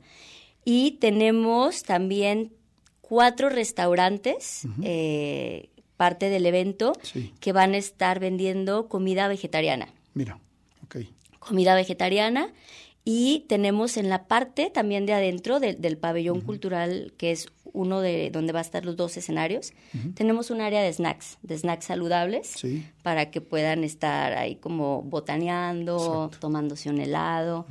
Y 0.65 0.93
tenemos 0.93 1.83
también 1.83 2.55
cuatro 3.03 3.51
restaurantes, 3.51 4.63
eh, 4.83 5.69
parte 5.99 6.31
del 6.31 6.47
evento, 6.47 6.95
Sí. 7.03 7.35
que 7.41 7.53
van 7.53 7.75
a 7.75 7.77
estar 7.77 8.21
vendiendo 8.21 8.89
comida 8.89 9.29
vegetariana. 9.29 9.89
Mira, 10.15 10.39
ok. 10.85 10.97
Comida 11.39 11.75
vegetariana. 11.75 12.51
Y 13.07 13.45
tenemos 13.49 13.99
en 13.99 14.09
la 14.09 14.27
parte 14.27 14.71
también 14.71 15.05
de 15.05 15.13
adentro 15.13 15.61
del- 15.61 15.79
del 15.81 15.99
pabellón 15.99 16.41
cultural, 16.41 17.13
que 17.19 17.33
es 17.33 17.49
uno 17.65 18.01
de 18.01 18.31
donde 18.33 18.53
va 18.55 18.61
a 18.61 18.63
estar 18.63 18.85
los 18.87 18.97
dos 18.97 19.17
escenarios, 19.19 19.73
tenemos 20.15 20.51
un 20.51 20.61
área 20.63 20.81
de 20.81 20.91
snacks, 20.93 21.39
de 21.43 21.59
snacks 21.59 21.85
saludables, 21.87 22.47
Sí. 22.47 22.87
para 23.03 23.31
que 23.31 23.41
puedan 23.41 23.85
estar 23.85 24.33
ahí 24.33 24.57
como 24.57 25.03
botaneando, 25.03 25.97
Exacto. 25.97 26.39
tomándose 26.41 26.89
un 26.89 27.01
helado, 27.01 27.67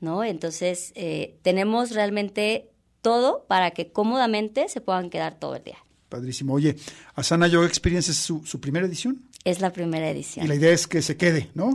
¿no? 0.00 0.24
Entonces, 0.24 0.92
eh, 0.96 1.36
tenemos 1.42 1.90
realmente 1.92 2.70
todo 3.02 3.44
para 3.46 3.70
que 3.72 3.92
cómodamente 3.92 4.68
se 4.68 4.80
puedan 4.80 5.10
quedar 5.10 5.38
todo 5.38 5.54
el 5.56 5.62
día. 5.64 5.78
Padrísimo. 6.08 6.54
Oye, 6.54 6.76
Asana 7.14 7.46
Yoga 7.46 7.66
Experience 7.66 8.10
es 8.10 8.16
su, 8.18 8.44
su 8.46 8.60
primera 8.60 8.86
edición 8.86 9.22
Es 9.44 9.60
la 9.60 9.72
primera 9.72 10.06
y 10.08 10.12
edición, 10.12 10.48
la 10.48 10.54
idea 10.54 10.72
es 10.72 10.86
que 10.86 11.02
se 11.02 11.16
quede, 11.18 11.48
¿no? 11.54 11.74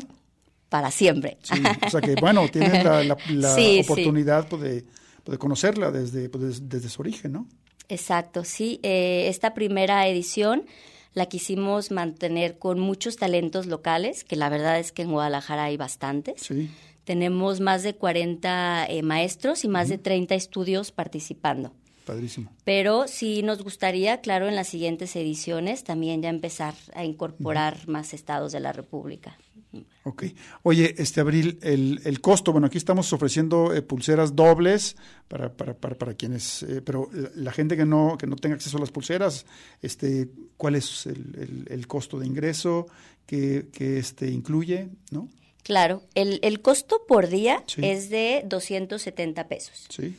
Para 0.70 0.92
siempre. 0.92 1.38
Sí, 1.42 1.62
o 1.86 1.90
sea 1.90 2.00
que, 2.02 2.16
bueno, 2.16 2.48
tienen 2.50 2.84
la, 2.84 3.04
la- 3.04 3.18
la 3.30 3.56
Sí, 3.56 3.82
sí. 3.84 3.92
oportunidad 3.92 4.48
pues, 4.48 4.62
de, 4.62 4.86
pues, 5.24 5.34
de 5.34 5.38
conocerla 5.38 5.92
desde, 5.92 6.30
pues, 6.30 6.44
des- 6.44 6.70
desde 6.70 6.90
su 6.90 7.02
origen, 7.02 7.32
¿no? 7.34 7.48
Exacto, 7.88 8.44
sí. 8.44 8.80
eh, 8.84 9.26
esta 9.30 9.54
primera 9.56 10.08
edición 10.08 10.66
la 11.14 11.26
quisimos 11.26 11.90
mantener 11.90 12.60
con 12.60 12.80
muchos 12.80 13.16
talentos 13.18 13.66
locales, 13.66 14.24
que 14.24 14.36
la 14.36 14.48
verdad 14.50 14.80
es 14.80 14.92
que 14.92 15.02
en 15.02 15.12
Guadalajara 15.12 15.64
hay 15.66 15.76
bastantes. 15.76 16.42
Sí, 16.42 16.70
Tenemos 17.04 17.60
más 17.62 17.82
de 17.82 17.96
40 17.96 18.86
eh, 18.88 19.02
maestros 19.02 19.64
y 19.66 19.68
más 19.68 19.90
de 19.90 19.98
30 19.98 20.36
estudios 20.36 20.92
participando. 20.92 21.74
Padrísimo. 22.06 22.52
Pero 22.64 23.08
sí 23.08 23.42
nos 23.44 23.64
gustaría, 23.64 24.22
claro, 24.22 24.48
en 24.48 24.56
las 24.56 24.68
siguientes 24.68 25.16
ediciones 25.16 25.84
también 25.84 26.22
ya 26.22 26.30
empezar 26.30 26.74
a 26.94 27.04
incorporar 27.06 27.88
más 27.88 28.14
estados 28.14 28.52
de 28.52 28.60
la 28.60 28.72
República. 28.74 29.38
Ok. 30.04 30.24
Oye, 30.64 30.96
este 30.98 31.22
Abril, 31.22 31.60
el, 31.62 32.02
el 32.04 32.22
costo, 32.22 32.52
bueno, 32.52 32.66
aquí 32.68 32.80
estamos 32.80 33.14
ofreciendo 33.14 33.72
eh, 33.74 33.84
pulseras 33.84 34.36
dobles 34.36 34.96
para, 35.28 35.54
para, 35.54 35.76
para, 35.76 35.96
para 35.96 36.14
quienes, 36.16 36.64
eh, 36.64 36.82
pero 36.82 37.08
la, 37.14 37.30
la 37.36 37.52
gente 37.52 37.78
que 37.78 37.86
no, 37.86 38.18
que 38.18 38.26
no 38.26 38.36
tenga 38.36 38.56
acceso 38.56 38.78
a 38.78 38.80
las 38.80 38.90
pulseras, 38.90 39.46
este, 39.84 40.28
¿cuál 40.58 40.74
es 40.76 41.06
el, 41.06 41.36
el- 41.38 41.66
el 41.70 41.88
costo 41.88 42.18
de 42.18 42.26
ingreso 42.26 42.88
que, 43.28 43.68
que 43.72 44.00
este 44.00 44.32
incluye, 44.32 44.90
no? 45.12 45.30
Claro, 45.62 46.02
el, 46.16 46.40
el 46.42 46.62
costo 46.62 47.02
por 47.08 47.28
día 47.28 47.64
Sí. 47.68 47.82
es 47.84 48.10
de 48.10 48.44
270 48.48 49.48
pesos. 49.48 49.86
Sí, 49.90 50.16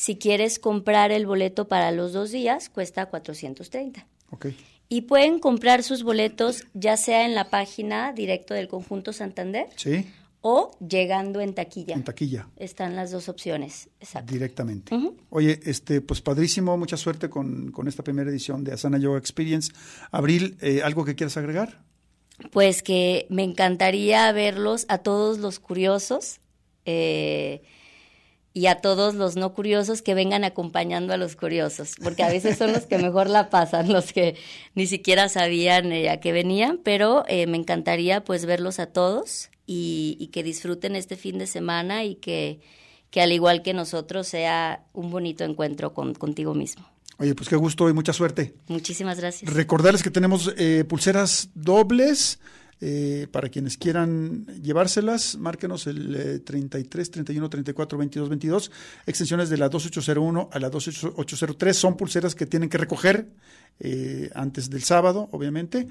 Si 0.00 0.16
quieres 0.16 0.58
comprar 0.58 1.12
el 1.12 1.26
boleto 1.26 1.68
para 1.68 1.92
los 1.92 2.14
dos 2.14 2.30
días, 2.30 2.70
cuesta 2.70 3.04
430. 3.04 4.06
ok. 4.30 4.46
Y 4.88 5.02
pueden 5.02 5.38
comprar 5.38 5.82
sus 5.82 6.02
boletos 6.02 6.64
ya 6.72 6.96
sea 6.96 7.26
en 7.26 7.34
la 7.34 7.50
página 7.50 8.14
directo 8.14 8.54
del 8.54 8.66
Conjunto 8.66 9.12
Santander 9.12 9.66
Sí, 9.76 10.06
o 10.40 10.70
llegando 10.80 11.42
en 11.42 11.52
taquilla. 11.52 11.94
En 11.96 12.02
taquilla. 12.02 12.48
Están 12.56 12.96
las 12.96 13.10
dos 13.10 13.28
opciones, 13.28 13.90
exacto. 14.00 14.32
Directamente. 14.32 14.98
Oye, 15.28 15.60
este, 15.64 16.00
pues 16.00 16.22
padrísimo, 16.22 16.78
mucha 16.78 16.96
suerte 16.96 17.28
con, 17.28 17.70
con 17.70 17.86
esta 17.86 18.02
primera 18.02 18.30
edición 18.30 18.64
de 18.64 18.72
Asana 18.72 18.96
Yoga 18.96 19.18
Experience. 19.18 19.70
Abril, 20.12 20.56
eh, 20.62 20.80
¿algo 20.82 21.04
que 21.04 21.14
quieras 21.14 21.36
agregar? 21.36 21.82
Pues 22.50 22.82
que 22.82 23.26
me 23.28 23.44
encantaría 23.44 24.32
verlos 24.32 24.86
a 24.88 24.96
todos 24.96 25.40
los 25.40 25.60
curiosos 25.60 26.40
eh, 26.86 27.60
y 28.52 28.66
a 28.66 28.76
todos 28.76 29.14
los 29.14 29.36
no 29.36 29.54
curiosos 29.54 30.02
que 30.02 30.14
vengan 30.14 30.44
acompañando 30.44 31.12
a 31.12 31.16
los 31.16 31.36
curiosos, 31.36 31.94
porque 32.02 32.22
a 32.22 32.28
veces 32.28 32.58
son 32.58 32.72
los 32.72 32.86
que 32.86 32.98
mejor 32.98 33.30
la 33.30 33.48
pasan, 33.48 33.92
los 33.92 34.12
que 34.12 34.36
ni 34.74 34.86
siquiera 34.86 35.28
sabían 35.28 35.92
eh, 35.92 36.10
a 36.10 36.20
qué 36.20 36.32
venían, 36.32 36.80
pero 36.82 37.24
eh, 37.28 37.46
me 37.46 37.56
encantaría 37.56 38.24
pues 38.24 38.46
verlos 38.46 38.80
a 38.80 38.86
todos 38.86 39.50
y, 39.66 40.16
y 40.18 40.28
que 40.28 40.42
disfruten 40.42 40.96
este 40.96 41.16
fin 41.16 41.38
de 41.38 41.46
semana 41.46 42.04
y 42.04 42.16
que, 42.16 42.60
que 43.10 43.20
al 43.20 43.32
igual 43.32 43.62
que 43.62 43.74
nosotros 43.74 44.26
sea 44.26 44.84
un 44.92 45.10
bonito 45.10 45.44
encuentro 45.44 45.94
con, 45.94 46.14
contigo 46.14 46.54
mismo. 46.54 46.90
Oye, 47.18 47.34
pues 47.34 47.50
qué 47.50 47.56
gusto 47.56 47.88
y 47.88 47.92
mucha 47.92 48.14
suerte. 48.14 48.54
Muchísimas 48.68 49.20
gracias. 49.20 49.52
Recordarles 49.52 50.02
que 50.02 50.10
tenemos 50.10 50.54
eh, 50.56 50.84
pulseras 50.88 51.50
dobles. 51.54 52.40
Eh, 52.80 53.26
para 53.30 53.50
quienes 53.50 53.76
quieran 53.76 54.46
llevárselas, 54.62 55.36
márquenos 55.36 55.86
el 55.86 56.14
eh, 56.14 56.38
33 56.38 57.10
31 57.10 57.50
34 57.50 57.98
22 57.98 58.28
22, 58.28 58.70
extensiones 59.06 59.50
de 59.50 59.58
la 59.58 59.68
2801 59.68 60.48
a 60.50 60.58
la 60.58 60.70
2803. 60.70 61.76
Son 61.76 61.96
pulseras 61.96 62.34
que 62.34 62.46
tienen 62.46 62.68
que 62.68 62.78
recoger 62.78 63.28
eh, 63.80 64.30
antes 64.34 64.70
del 64.70 64.82
sábado, 64.82 65.28
obviamente. 65.32 65.88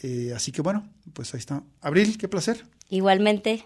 Eh, 0.00 0.32
así 0.34 0.52
que 0.52 0.62
bueno, 0.62 0.88
pues 1.12 1.34
ahí 1.34 1.38
está. 1.38 1.62
Abril, 1.80 2.16
qué 2.18 2.28
placer. 2.28 2.64
Igualmente, 2.88 3.64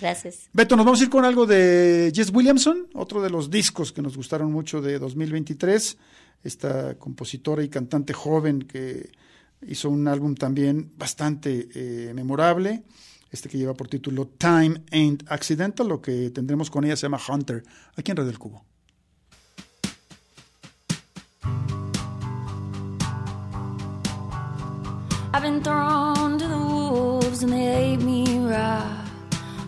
gracias. 0.00 0.48
Beto, 0.52 0.76
nos 0.76 0.86
vamos 0.86 1.00
a 1.00 1.04
ir 1.04 1.10
con 1.10 1.24
algo 1.24 1.46
de 1.46 2.12
Jess 2.14 2.30
Williamson, 2.32 2.88
otro 2.94 3.22
de 3.22 3.30
los 3.30 3.50
discos 3.50 3.92
que 3.92 4.02
nos 4.02 4.16
gustaron 4.16 4.50
mucho 4.52 4.80
de 4.80 4.98
2023. 4.98 5.98
Esta 6.44 6.94
compositora 6.96 7.62
y 7.62 7.68
cantante 7.68 8.12
joven 8.12 8.62
que 8.62 9.10
hizo 9.62 9.90
un 9.90 10.06
álbum 10.08 10.34
también 10.34 10.92
bastante 10.96 11.68
eh, 11.74 12.12
memorable, 12.14 12.84
este 13.30 13.48
que 13.48 13.58
lleva 13.58 13.74
por 13.74 13.88
título 13.88 14.26
Time 14.26 14.82
Ain't 14.90 15.30
Accidental, 15.30 15.88
lo 15.88 16.00
que 16.00 16.30
tendremos 16.30 16.70
con 16.70 16.84
ella 16.84 16.96
se 16.96 17.02
llama 17.02 17.20
Hunter, 17.28 17.62
aquí 17.96 18.10
en 18.10 18.16
Red 18.16 18.26
del 18.26 18.38
Cubo. 18.38 18.64
I've 25.36 25.42
been 25.42 25.62
thrown 25.62 26.38
to 26.38 26.48
the 26.48 26.56
wolves 26.56 27.42
and 27.42 27.52
they 27.52 27.66
ate 27.66 28.00
me 28.00 28.38
raw. 28.38 29.04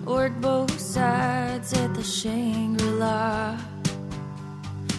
Worked 0.06 0.40
both 0.40 0.80
sides 0.80 1.74
at 1.74 1.92
the 1.92 2.02
Shangri-La. 2.02 3.58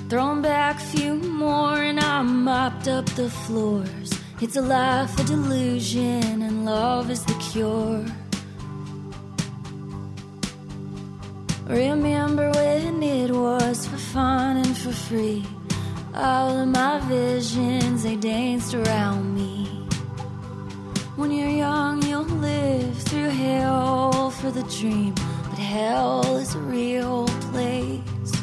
Thrown 0.10 0.44
back 0.44 0.76
a 0.76 0.80
few 0.80 1.16
more 1.16 1.74
and 1.74 2.00
I 2.00 2.22
mopped 2.22 2.88
up 2.88 3.08
the 3.16 3.32
floors. 3.32 4.19
It's 4.42 4.56
a 4.56 4.62
life 4.62 5.20
of 5.20 5.26
delusion 5.26 6.42
and 6.42 6.64
love 6.64 7.12
is 7.12 7.26
the 7.26 7.34
cure. 7.52 8.06
Remember 11.68 12.50
when 12.52 13.04
it 13.04 13.32
was 13.32 13.86
for 13.86 13.98
fun 13.98 14.56
and 14.56 14.78
for 14.78 14.94
free. 14.94 15.46
All 16.16 16.58
of 16.58 16.70
my 16.70 17.02
visions, 17.02 18.04
they 18.04 18.16
danced 18.16 18.74
around 18.74 19.36
me. 19.36 19.66
When 21.18 21.32
you're 21.32 21.50
young, 21.50 22.02
you'll 22.04 22.24
live 22.24 22.98
through 22.98 23.32
hell 23.32 24.30
for 24.30 24.52
the 24.52 24.64
dream, 24.64 25.16
but 25.50 25.60
hell 25.60 26.38
is 26.38 26.56
a 26.56 26.60
real 26.60 27.28
place. 27.52 28.39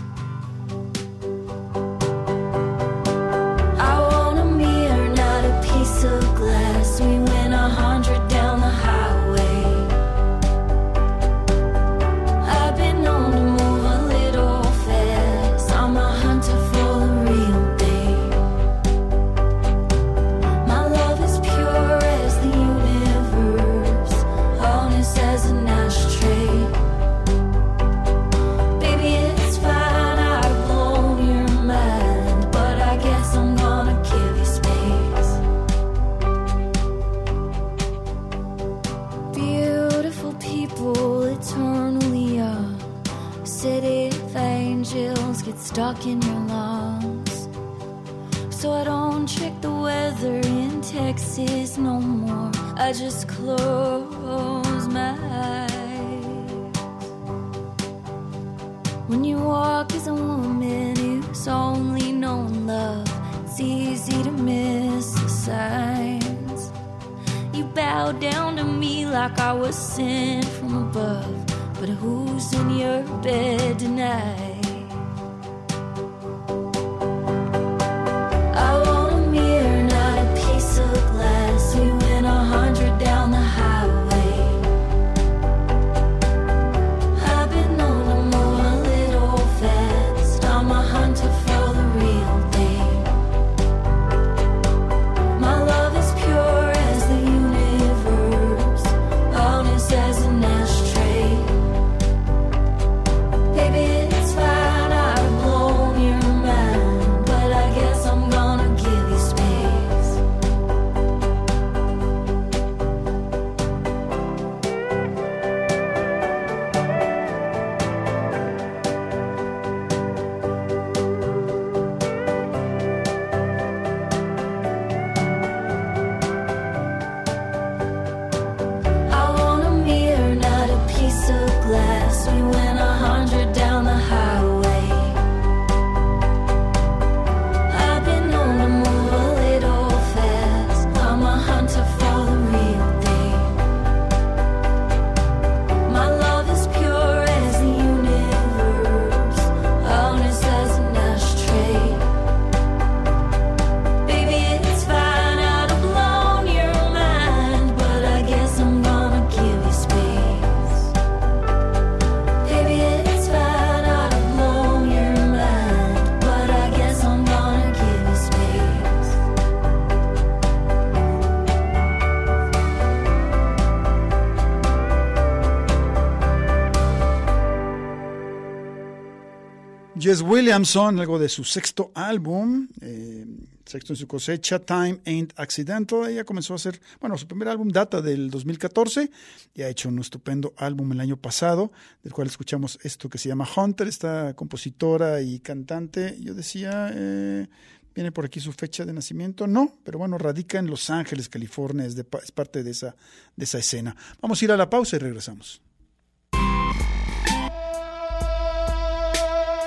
Jess 180.06 180.22
Williamson, 180.22 181.00
algo 181.00 181.18
de 181.18 181.28
su 181.28 181.42
sexto 181.42 181.90
álbum, 181.92 182.68
eh, 182.80 183.26
sexto 183.64 183.92
en 183.92 183.96
su 183.96 184.06
cosecha, 184.06 184.60
Time 184.60 185.00
Ain't 185.04 185.32
Accidental. 185.34 186.08
Ella 186.08 186.22
comenzó 186.22 186.52
a 186.52 186.56
hacer, 186.56 186.80
bueno, 187.00 187.18
su 187.18 187.26
primer 187.26 187.48
álbum 187.48 187.70
data 187.70 188.00
del 188.00 188.30
2014 188.30 189.10
y 189.52 189.62
ha 189.62 189.68
hecho 189.68 189.88
un 189.88 189.98
estupendo 189.98 190.54
álbum 190.58 190.92
el 190.92 191.00
año 191.00 191.16
pasado, 191.16 191.72
del 192.04 192.12
cual 192.12 192.28
escuchamos 192.28 192.78
esto 192.84 193.08
que 193.08 193.18
se 193.18 193.28
llama 193.28 193.48
Hunter, 193.56 193.88
esta 193.88 194.34
compositora 194.34 195.20
y 195.22 195.40
cantante. 195.40 196.16
Yo 196.20 196.34
decía, 196.34 196.92
eh, 196.94 197.48
viene 197.92 198.12
por 198.12 198.26
aquí 198.26 198.38
su 198.38 198.52
fecha 198.52 198.84
de 198.84 198.92
nacimiento, 198.92 199.48
no, 199.48 199.72
pero 199.82 199.98
bueno, 199.98 200.18
radica 200.18 200.60
en 200.60 200.68
Los 200.68 200.88
Ángeles, 200.88 201.28
California, 201.28 201.84
es, 201.84 201.96
es 201.96 202.30
parte 202.30 202.62
de 202.62 202.70
esa, 202.70 202.94
de 203.34 203.44
esa 203.44 203.58
escena. 203.58 203.96
Vamos 204.20 204.40
a 204.40 204.44
ir 204.44 204.52
a 204.52 204.56
la 204.56 204.70
pausa 204.70 204.94
y 204.94 204.98
regresamos. 205.00 205.65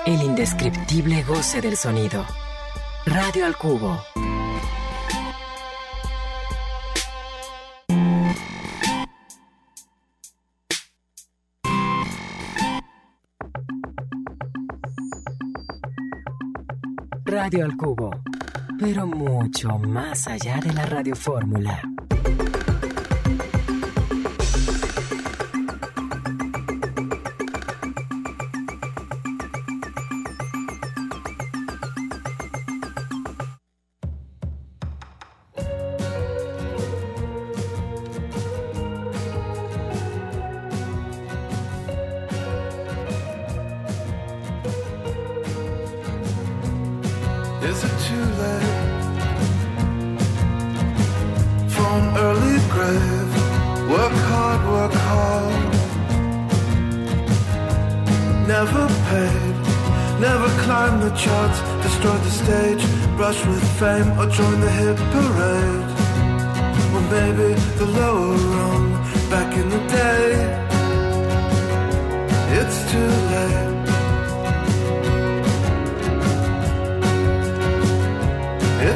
El 0.05 0.23
indescriptible 0.23 1.23
goce 1.23 1.61
del 1.61 1.75
sonido. 1.75 2.25
Radio 3.05 3.45
al 3.45 3.57
Cubo. 3.57 4.01
Radio 17.25 17.65
al 17.65 17.77
Cubo. 17.77 18.11
Pero 18.79 19.05
mucho 19.05 19.77
más 19.79 20.27
allá 20.27 20.59
de 20.59 20.73
la 20.73 20.85
radiofórmula. 20.85 21.81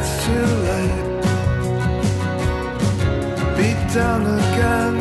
It's 0.06 0.26
too 0.26 0.48
late. 0.70 1.06
Beat 3.56 3.82
down 3.96 4.22
again. 4.40 4.96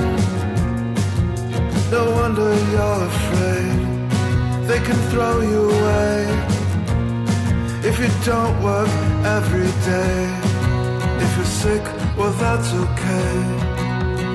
No 1.91 2.03
wonder 2.19 2.49
you're 2.73 3.03
afraid. 3.13 3.81
They 4.69 4.81
can 4.87 4.99
throw 5.11 5.41
you 5.41 5.63
away 5.77 6.19
if 7.89 7.99
you 7.99 8.11
don't 8.25 8.63
work 8.63 8.93
every 9.39 9.71
day. 9.91 10.19
If 11.25 11.31
you're 11.37 11.55
sick, 11.63 11.85
well, 12.17 12.35
that's 12.45 12.73
okay. 12.85 13.35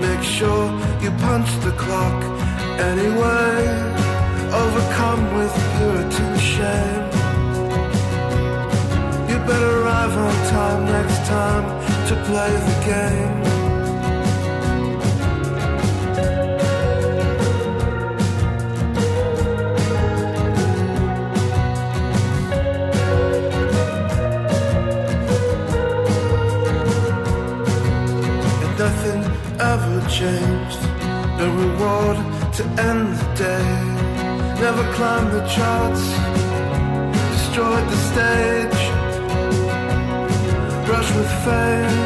Make 0.05 0.21
sure 0.21 0.65
you 1.01 1.11
punch 1.27 1.49
the 1.63 1.71
clock 1.83 2.19
anyway. 2.91 3.55
Overcome 4.63 5.23
with 5.37 5.53
Puritan 5.77 6.37
shame. 6.39 7.06
Better 9.47 9.81
arrive 9.81 10.17
on 10.17 10.35
time 10.49 10.85
next 10.85 11.19
time 11.25 11.65
to 12.09 12.15
play 12.27 12.51
the 12.69 12.77
game. 12.85 13.35
And 28.63 28.77
nothing 28.77 29.21
ever 29.61 29.97
changed. 30.09 30.81
No 31.39 31.47
reward 31.63 32.17
to 32.57 32.63
end 32.89 33.15
the 33.15 33.29
day. 33.47 33.69
Never 34.59 34.83
climbed 34.95 35.31
the 35.31 35.45
charts, 35.47 36.03
destroyed 37.31 37.87
the 37.87 37.99
stage 38.11 38.76
with 40.97 41.31
fame 41.45 41.99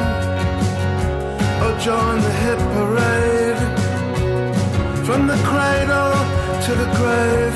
or 1.63 1.71
join 1.79 2.19
the 2.19 2.33
hit 2.43 2.59
parade. 2.75 3.61
From 5.05 5.27
the 5.27 5.39
cradle 5.49 6.15
to 6.65 6.71
the 6.81 6.89
grave, 6.99 7.55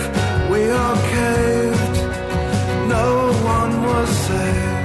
we 0.49 0.69
all 0.71 0.97
caved. 1.15 1.97
No 2.87 3.33
one 3.43 3.83
was 3.83 4.09
saved. 4.09 4.84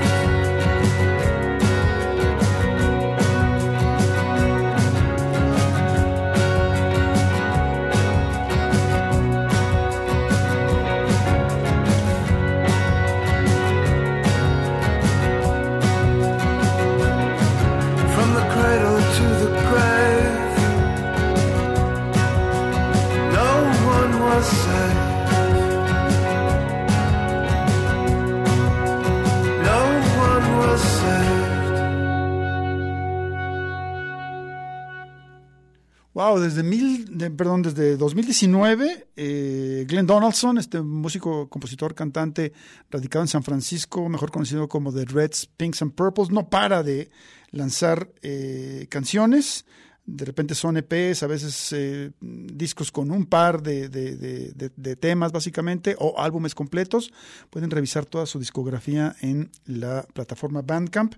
Wow, 36.31 36.39
desde 36.39 36.63
mil, 36.63 37.11
perdón, 37.37 37.63
desde 37.63 37.97
2019, 37.97 39.09
eh, 39.17 39.85
Glenn 39.89 40.07
Donaldson, 40.07 40.59
este 40.59 40.81
músico, 40.81 41.49
compositor, 41.49 41.93
cantante, 41.93 42.53
radicado 42.89 43.25
en 43.25 43.29
San 43.29 43.43
Francisco, 43.43 44.09
mejor 44.09 44.31
conocido 44.31 44.69
como 44.69 44.93
The 44.93 45.07
Reds, 45.07 45.47
Pinks 45.57 45.83
and 45.83 45.93
Purples, 45.93 46.31
no 46.31 46.49
para 46.49 46.85
de 46.85 47.11
lanzar 47.51 48.13
eh, 48.23 48.87
canciones. 48.89 49.65
De 50.07 50.25
repente 50.25 50.55
son 50.55 50.77
EPs, 50.77 51.25
a 51.25 51.27
veces 51.27 51.73
eh, 51.73 52.13
discos 52.21 52.93
con 52.93 53.11
un 53.11 53.27
par 53.27 53.61
de 53.61 54.97
temas, 55.01 55.33
básicamente, 55.33 55.97
o 55.99 56.15
álbumes 56.17 56.55
completos. 56.55 57.13
Pueden 57.51 57.73
revisar 57.73 58.07
toda 58.07 58.27
su 58.27 58.39
discografía 58.39 59.17
en 59.21 59.51
la 59.67 60.07
plataforma 60.13 60.63
Bandcamp. 60.63 61.15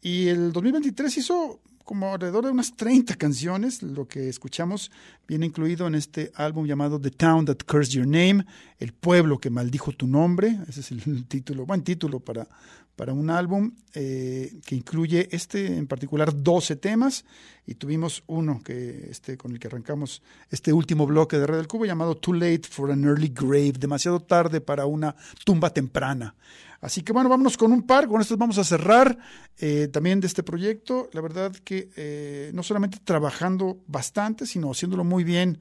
Y 0.00 0.28
el 0.28 0.52
2023 0.52 1.16
hizo 1.18 1.60
como 1.84 2.14
alrededor 2.14 2.44
de 2.44 2.50
unas 2.50 2.76
30 2.76 3.14
canciones. 3.16 3.82
Lo 3.82 4.06
que 4.06 4.28
escuchamos 4.28 4.90
viene 5.26 5.46
incluido 5.46 5.86
en 5.86 5.94
este 5.94 6.32
álbum 6.34 6.66
llamado 6.66 7.00
The 7.00 7.10
Town 7.10 7.44
That 7.44 7.58
Cursed 7.66 7.92
Your 7.92 8.06
Name, 8.06 8.44
El 8.78 8.92
pueblo 8.92 9.38
que 9.38 9.50
maldijo 9.50 9.92
tu 9.92 10.06
nombre. 10.06 10.58
Ese 10.68 10.80
es 10.80 10.90
el 10.92 11.24
título, 11.28 11.66
buen 11.66 11.82
título 11.82 12.20
para, 12.20 12.48
para 12.96 13.12
un 13.12 13.30
álbum 13.30 13.72
eh, 13.94 14.60
que 14.64 14.74
incluye 14.74 15.28
este 15.32 15.76
en 15.76 15.86
particular 15.86 16.32
12 16.34 16.76
temas 16.76 17.24
y 17.66 17.74
tuvimos 17.74 18.22
uno 18.26 18.60
que 18.62 19.08
este 19.10 19.36
con 19.36 19.52
el 19.52 19.58
que 19.58 19.68
arrancamos 19.68 20.22
este 20.50 20.72
último 20.72 21.06
bloque 21.06 21.38
de 21.38 21.46
Red 21.46 21.56
del 21.56 21.68
Cubo 21.68 21.84
llamado 21.84 22.16
Too 22.16 22.34
Late 22.34 22.62
for 22.68 22.90
an 22.90 23.04
Early 23.04 23.32
Grave, 23.34 23.72
demasiado 23.72 24.20
tarde 24.20 24.60
para 24.60 24.86
una 24.86 25.16
tumba 25.44 25.70
temprana. 25.70 26.34
Así 26.82 27.02
que 27.02 27.12
bueno, 27.12 27.28
vámonos 27.28 27.56
con 27.56 27.72
un 27.72 27.84
par, 27.84 28.08
con 28.08 28.20
estos 28.20 28.36
vamos 28.36 28.58
a 28.58 28.64
cerrar 28.64 29.16
eh, 29.56 29.88
también 29.92 30.18
de 30.18 30.26
este 30.26 30.42
proyecto. 30.42 31.08
La 31.12 31.20
verdad 31.20 31.52
que 31.52 31.90
eh, 31.94 32.50
no 32.54 32.64
solamente 32.64 32.98
trabajando 32.98 33.84
bastante, 33.86 34.46
sino 34.46 34.72
haciéndolo 34.72 35.04
muy 35.04 35.22
bien 35.22 35.60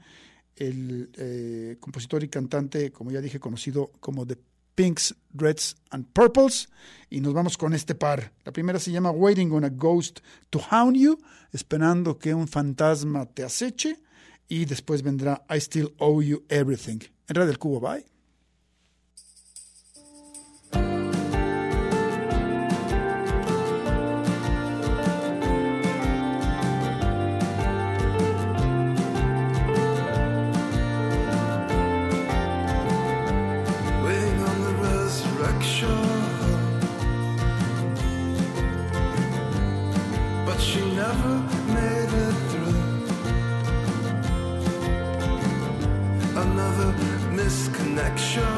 el 0.55 1.11
eh, 1.15 1.77
compositor 1.79 2.23
y 2.23 2.27
cantante, 2.27 2.91
como 2.91 3.11
ya 3.11 3.21
dije, 3.21 3.39
conocido 3.39 3.91
como 3.99 4.25
The 4.25 4.39
Pinks, 4.73 5.15
Reds 5.35 5.75
and 5.91 6.07
Purples. 6.11 6.69
Y 7.11 7.21
nos 7.21 7.35
vamos 7.35 7.55
con 7.55 7.75
este 7.75 7.93
par. 7.93 8.33
La 8.43 8.51
primera 8.51 8.79
se 8.79 8.91
llama 8.91 9.11
Waiting 9.11 9.51
on 9.51 9.63
a 9.63 9.69
Ghost 9.69 10.21
to 10.49 10.59
Hound 10.71 10.97
You, 10.97 11.19
esperando 11.51 12.17
que 12.17 12.33
un 12.33 12.47
fantasma 12.47 13.27
te 13.27 13.43
aceche. 13.43 13.99
Y 14.47 14.65
después 14.65 15.03
vendrá 15.03 15.45
I 15.51 15.57
Still 15.61 15.93
Owe 15.99 16.25
You 16.25 16.45
Everything. 16.49 16.97
En 17.27 17.35
Red 17.35 17.45
del 17.45 17.59
Cubo, 17.59 17.79
bye. 17.79 18.03
connection. 48.01 48.50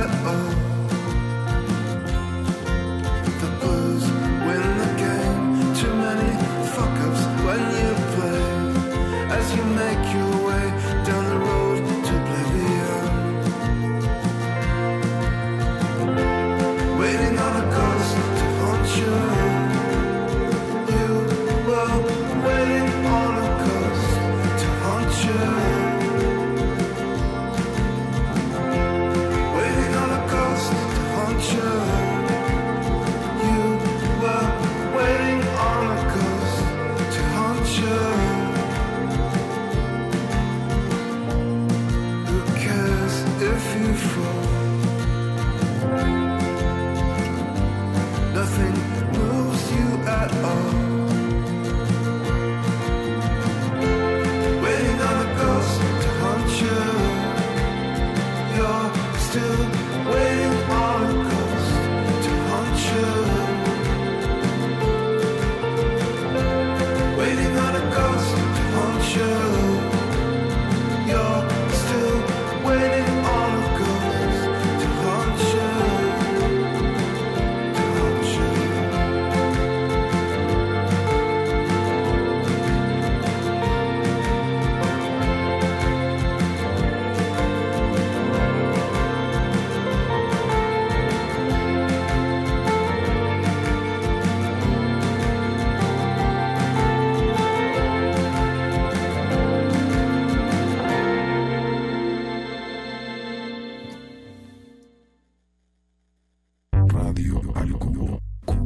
Oh. 0.00 0.47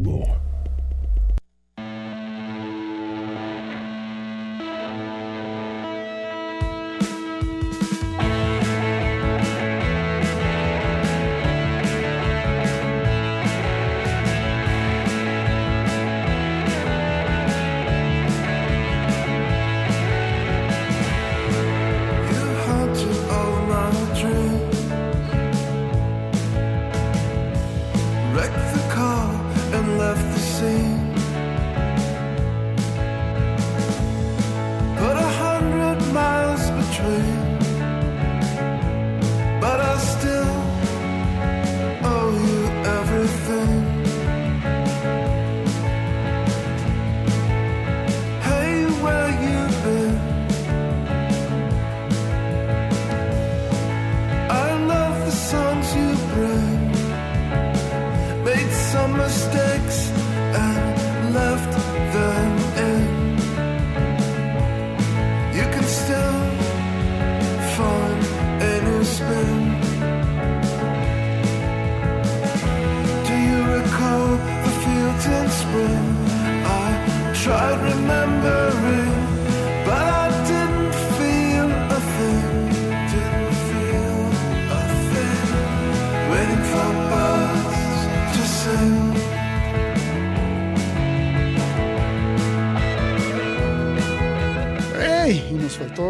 unbearable. 0.04 0.51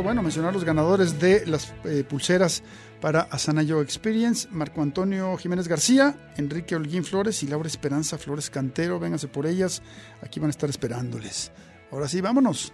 Bueno, 0.02 0.20
mencionar 0.22 0.52
los 0.52 0.64
ganadores 0.64 1.20
de 1.20 1.46
las 1.46 1.72
eh, 1.84 2.02
pulseras 2.02 2.62
para 3.00 3.20
Asana 3.22 3.62
Yo 3.62 3.80
Experience, 3.80 4.48
Marco 4.50 4.82
Antonio 4.82 5.36
Jiménez 5.36 5.68
García, 5.68 6.16
Enrique 6.36 6.74
Holguín 6.74 7.04
Flores 7.04 7.42
y 7.42 7.46
Laura 7.46 7.68
Esperanza 7.68 8.18
Flores 8.18 8.50
Cantero. 8.50 8.98
Vénganse 8.98 9.28
por 9.28 9.46
ellas, 9.46 9.80
aquí 10.20 10.40
van 10.40 10.48
a 10.48 10.50
estar 10.50 10.68
esperándoles. 10.68 11.52
Ahora 11.92 12.08
sí, 12.08 12.20
vámonos. 12.20 12.72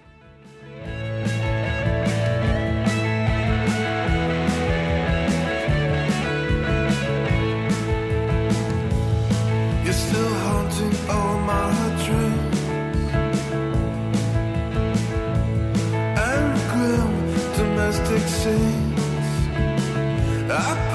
faces. 18.48 20.50
I 20.50 20.87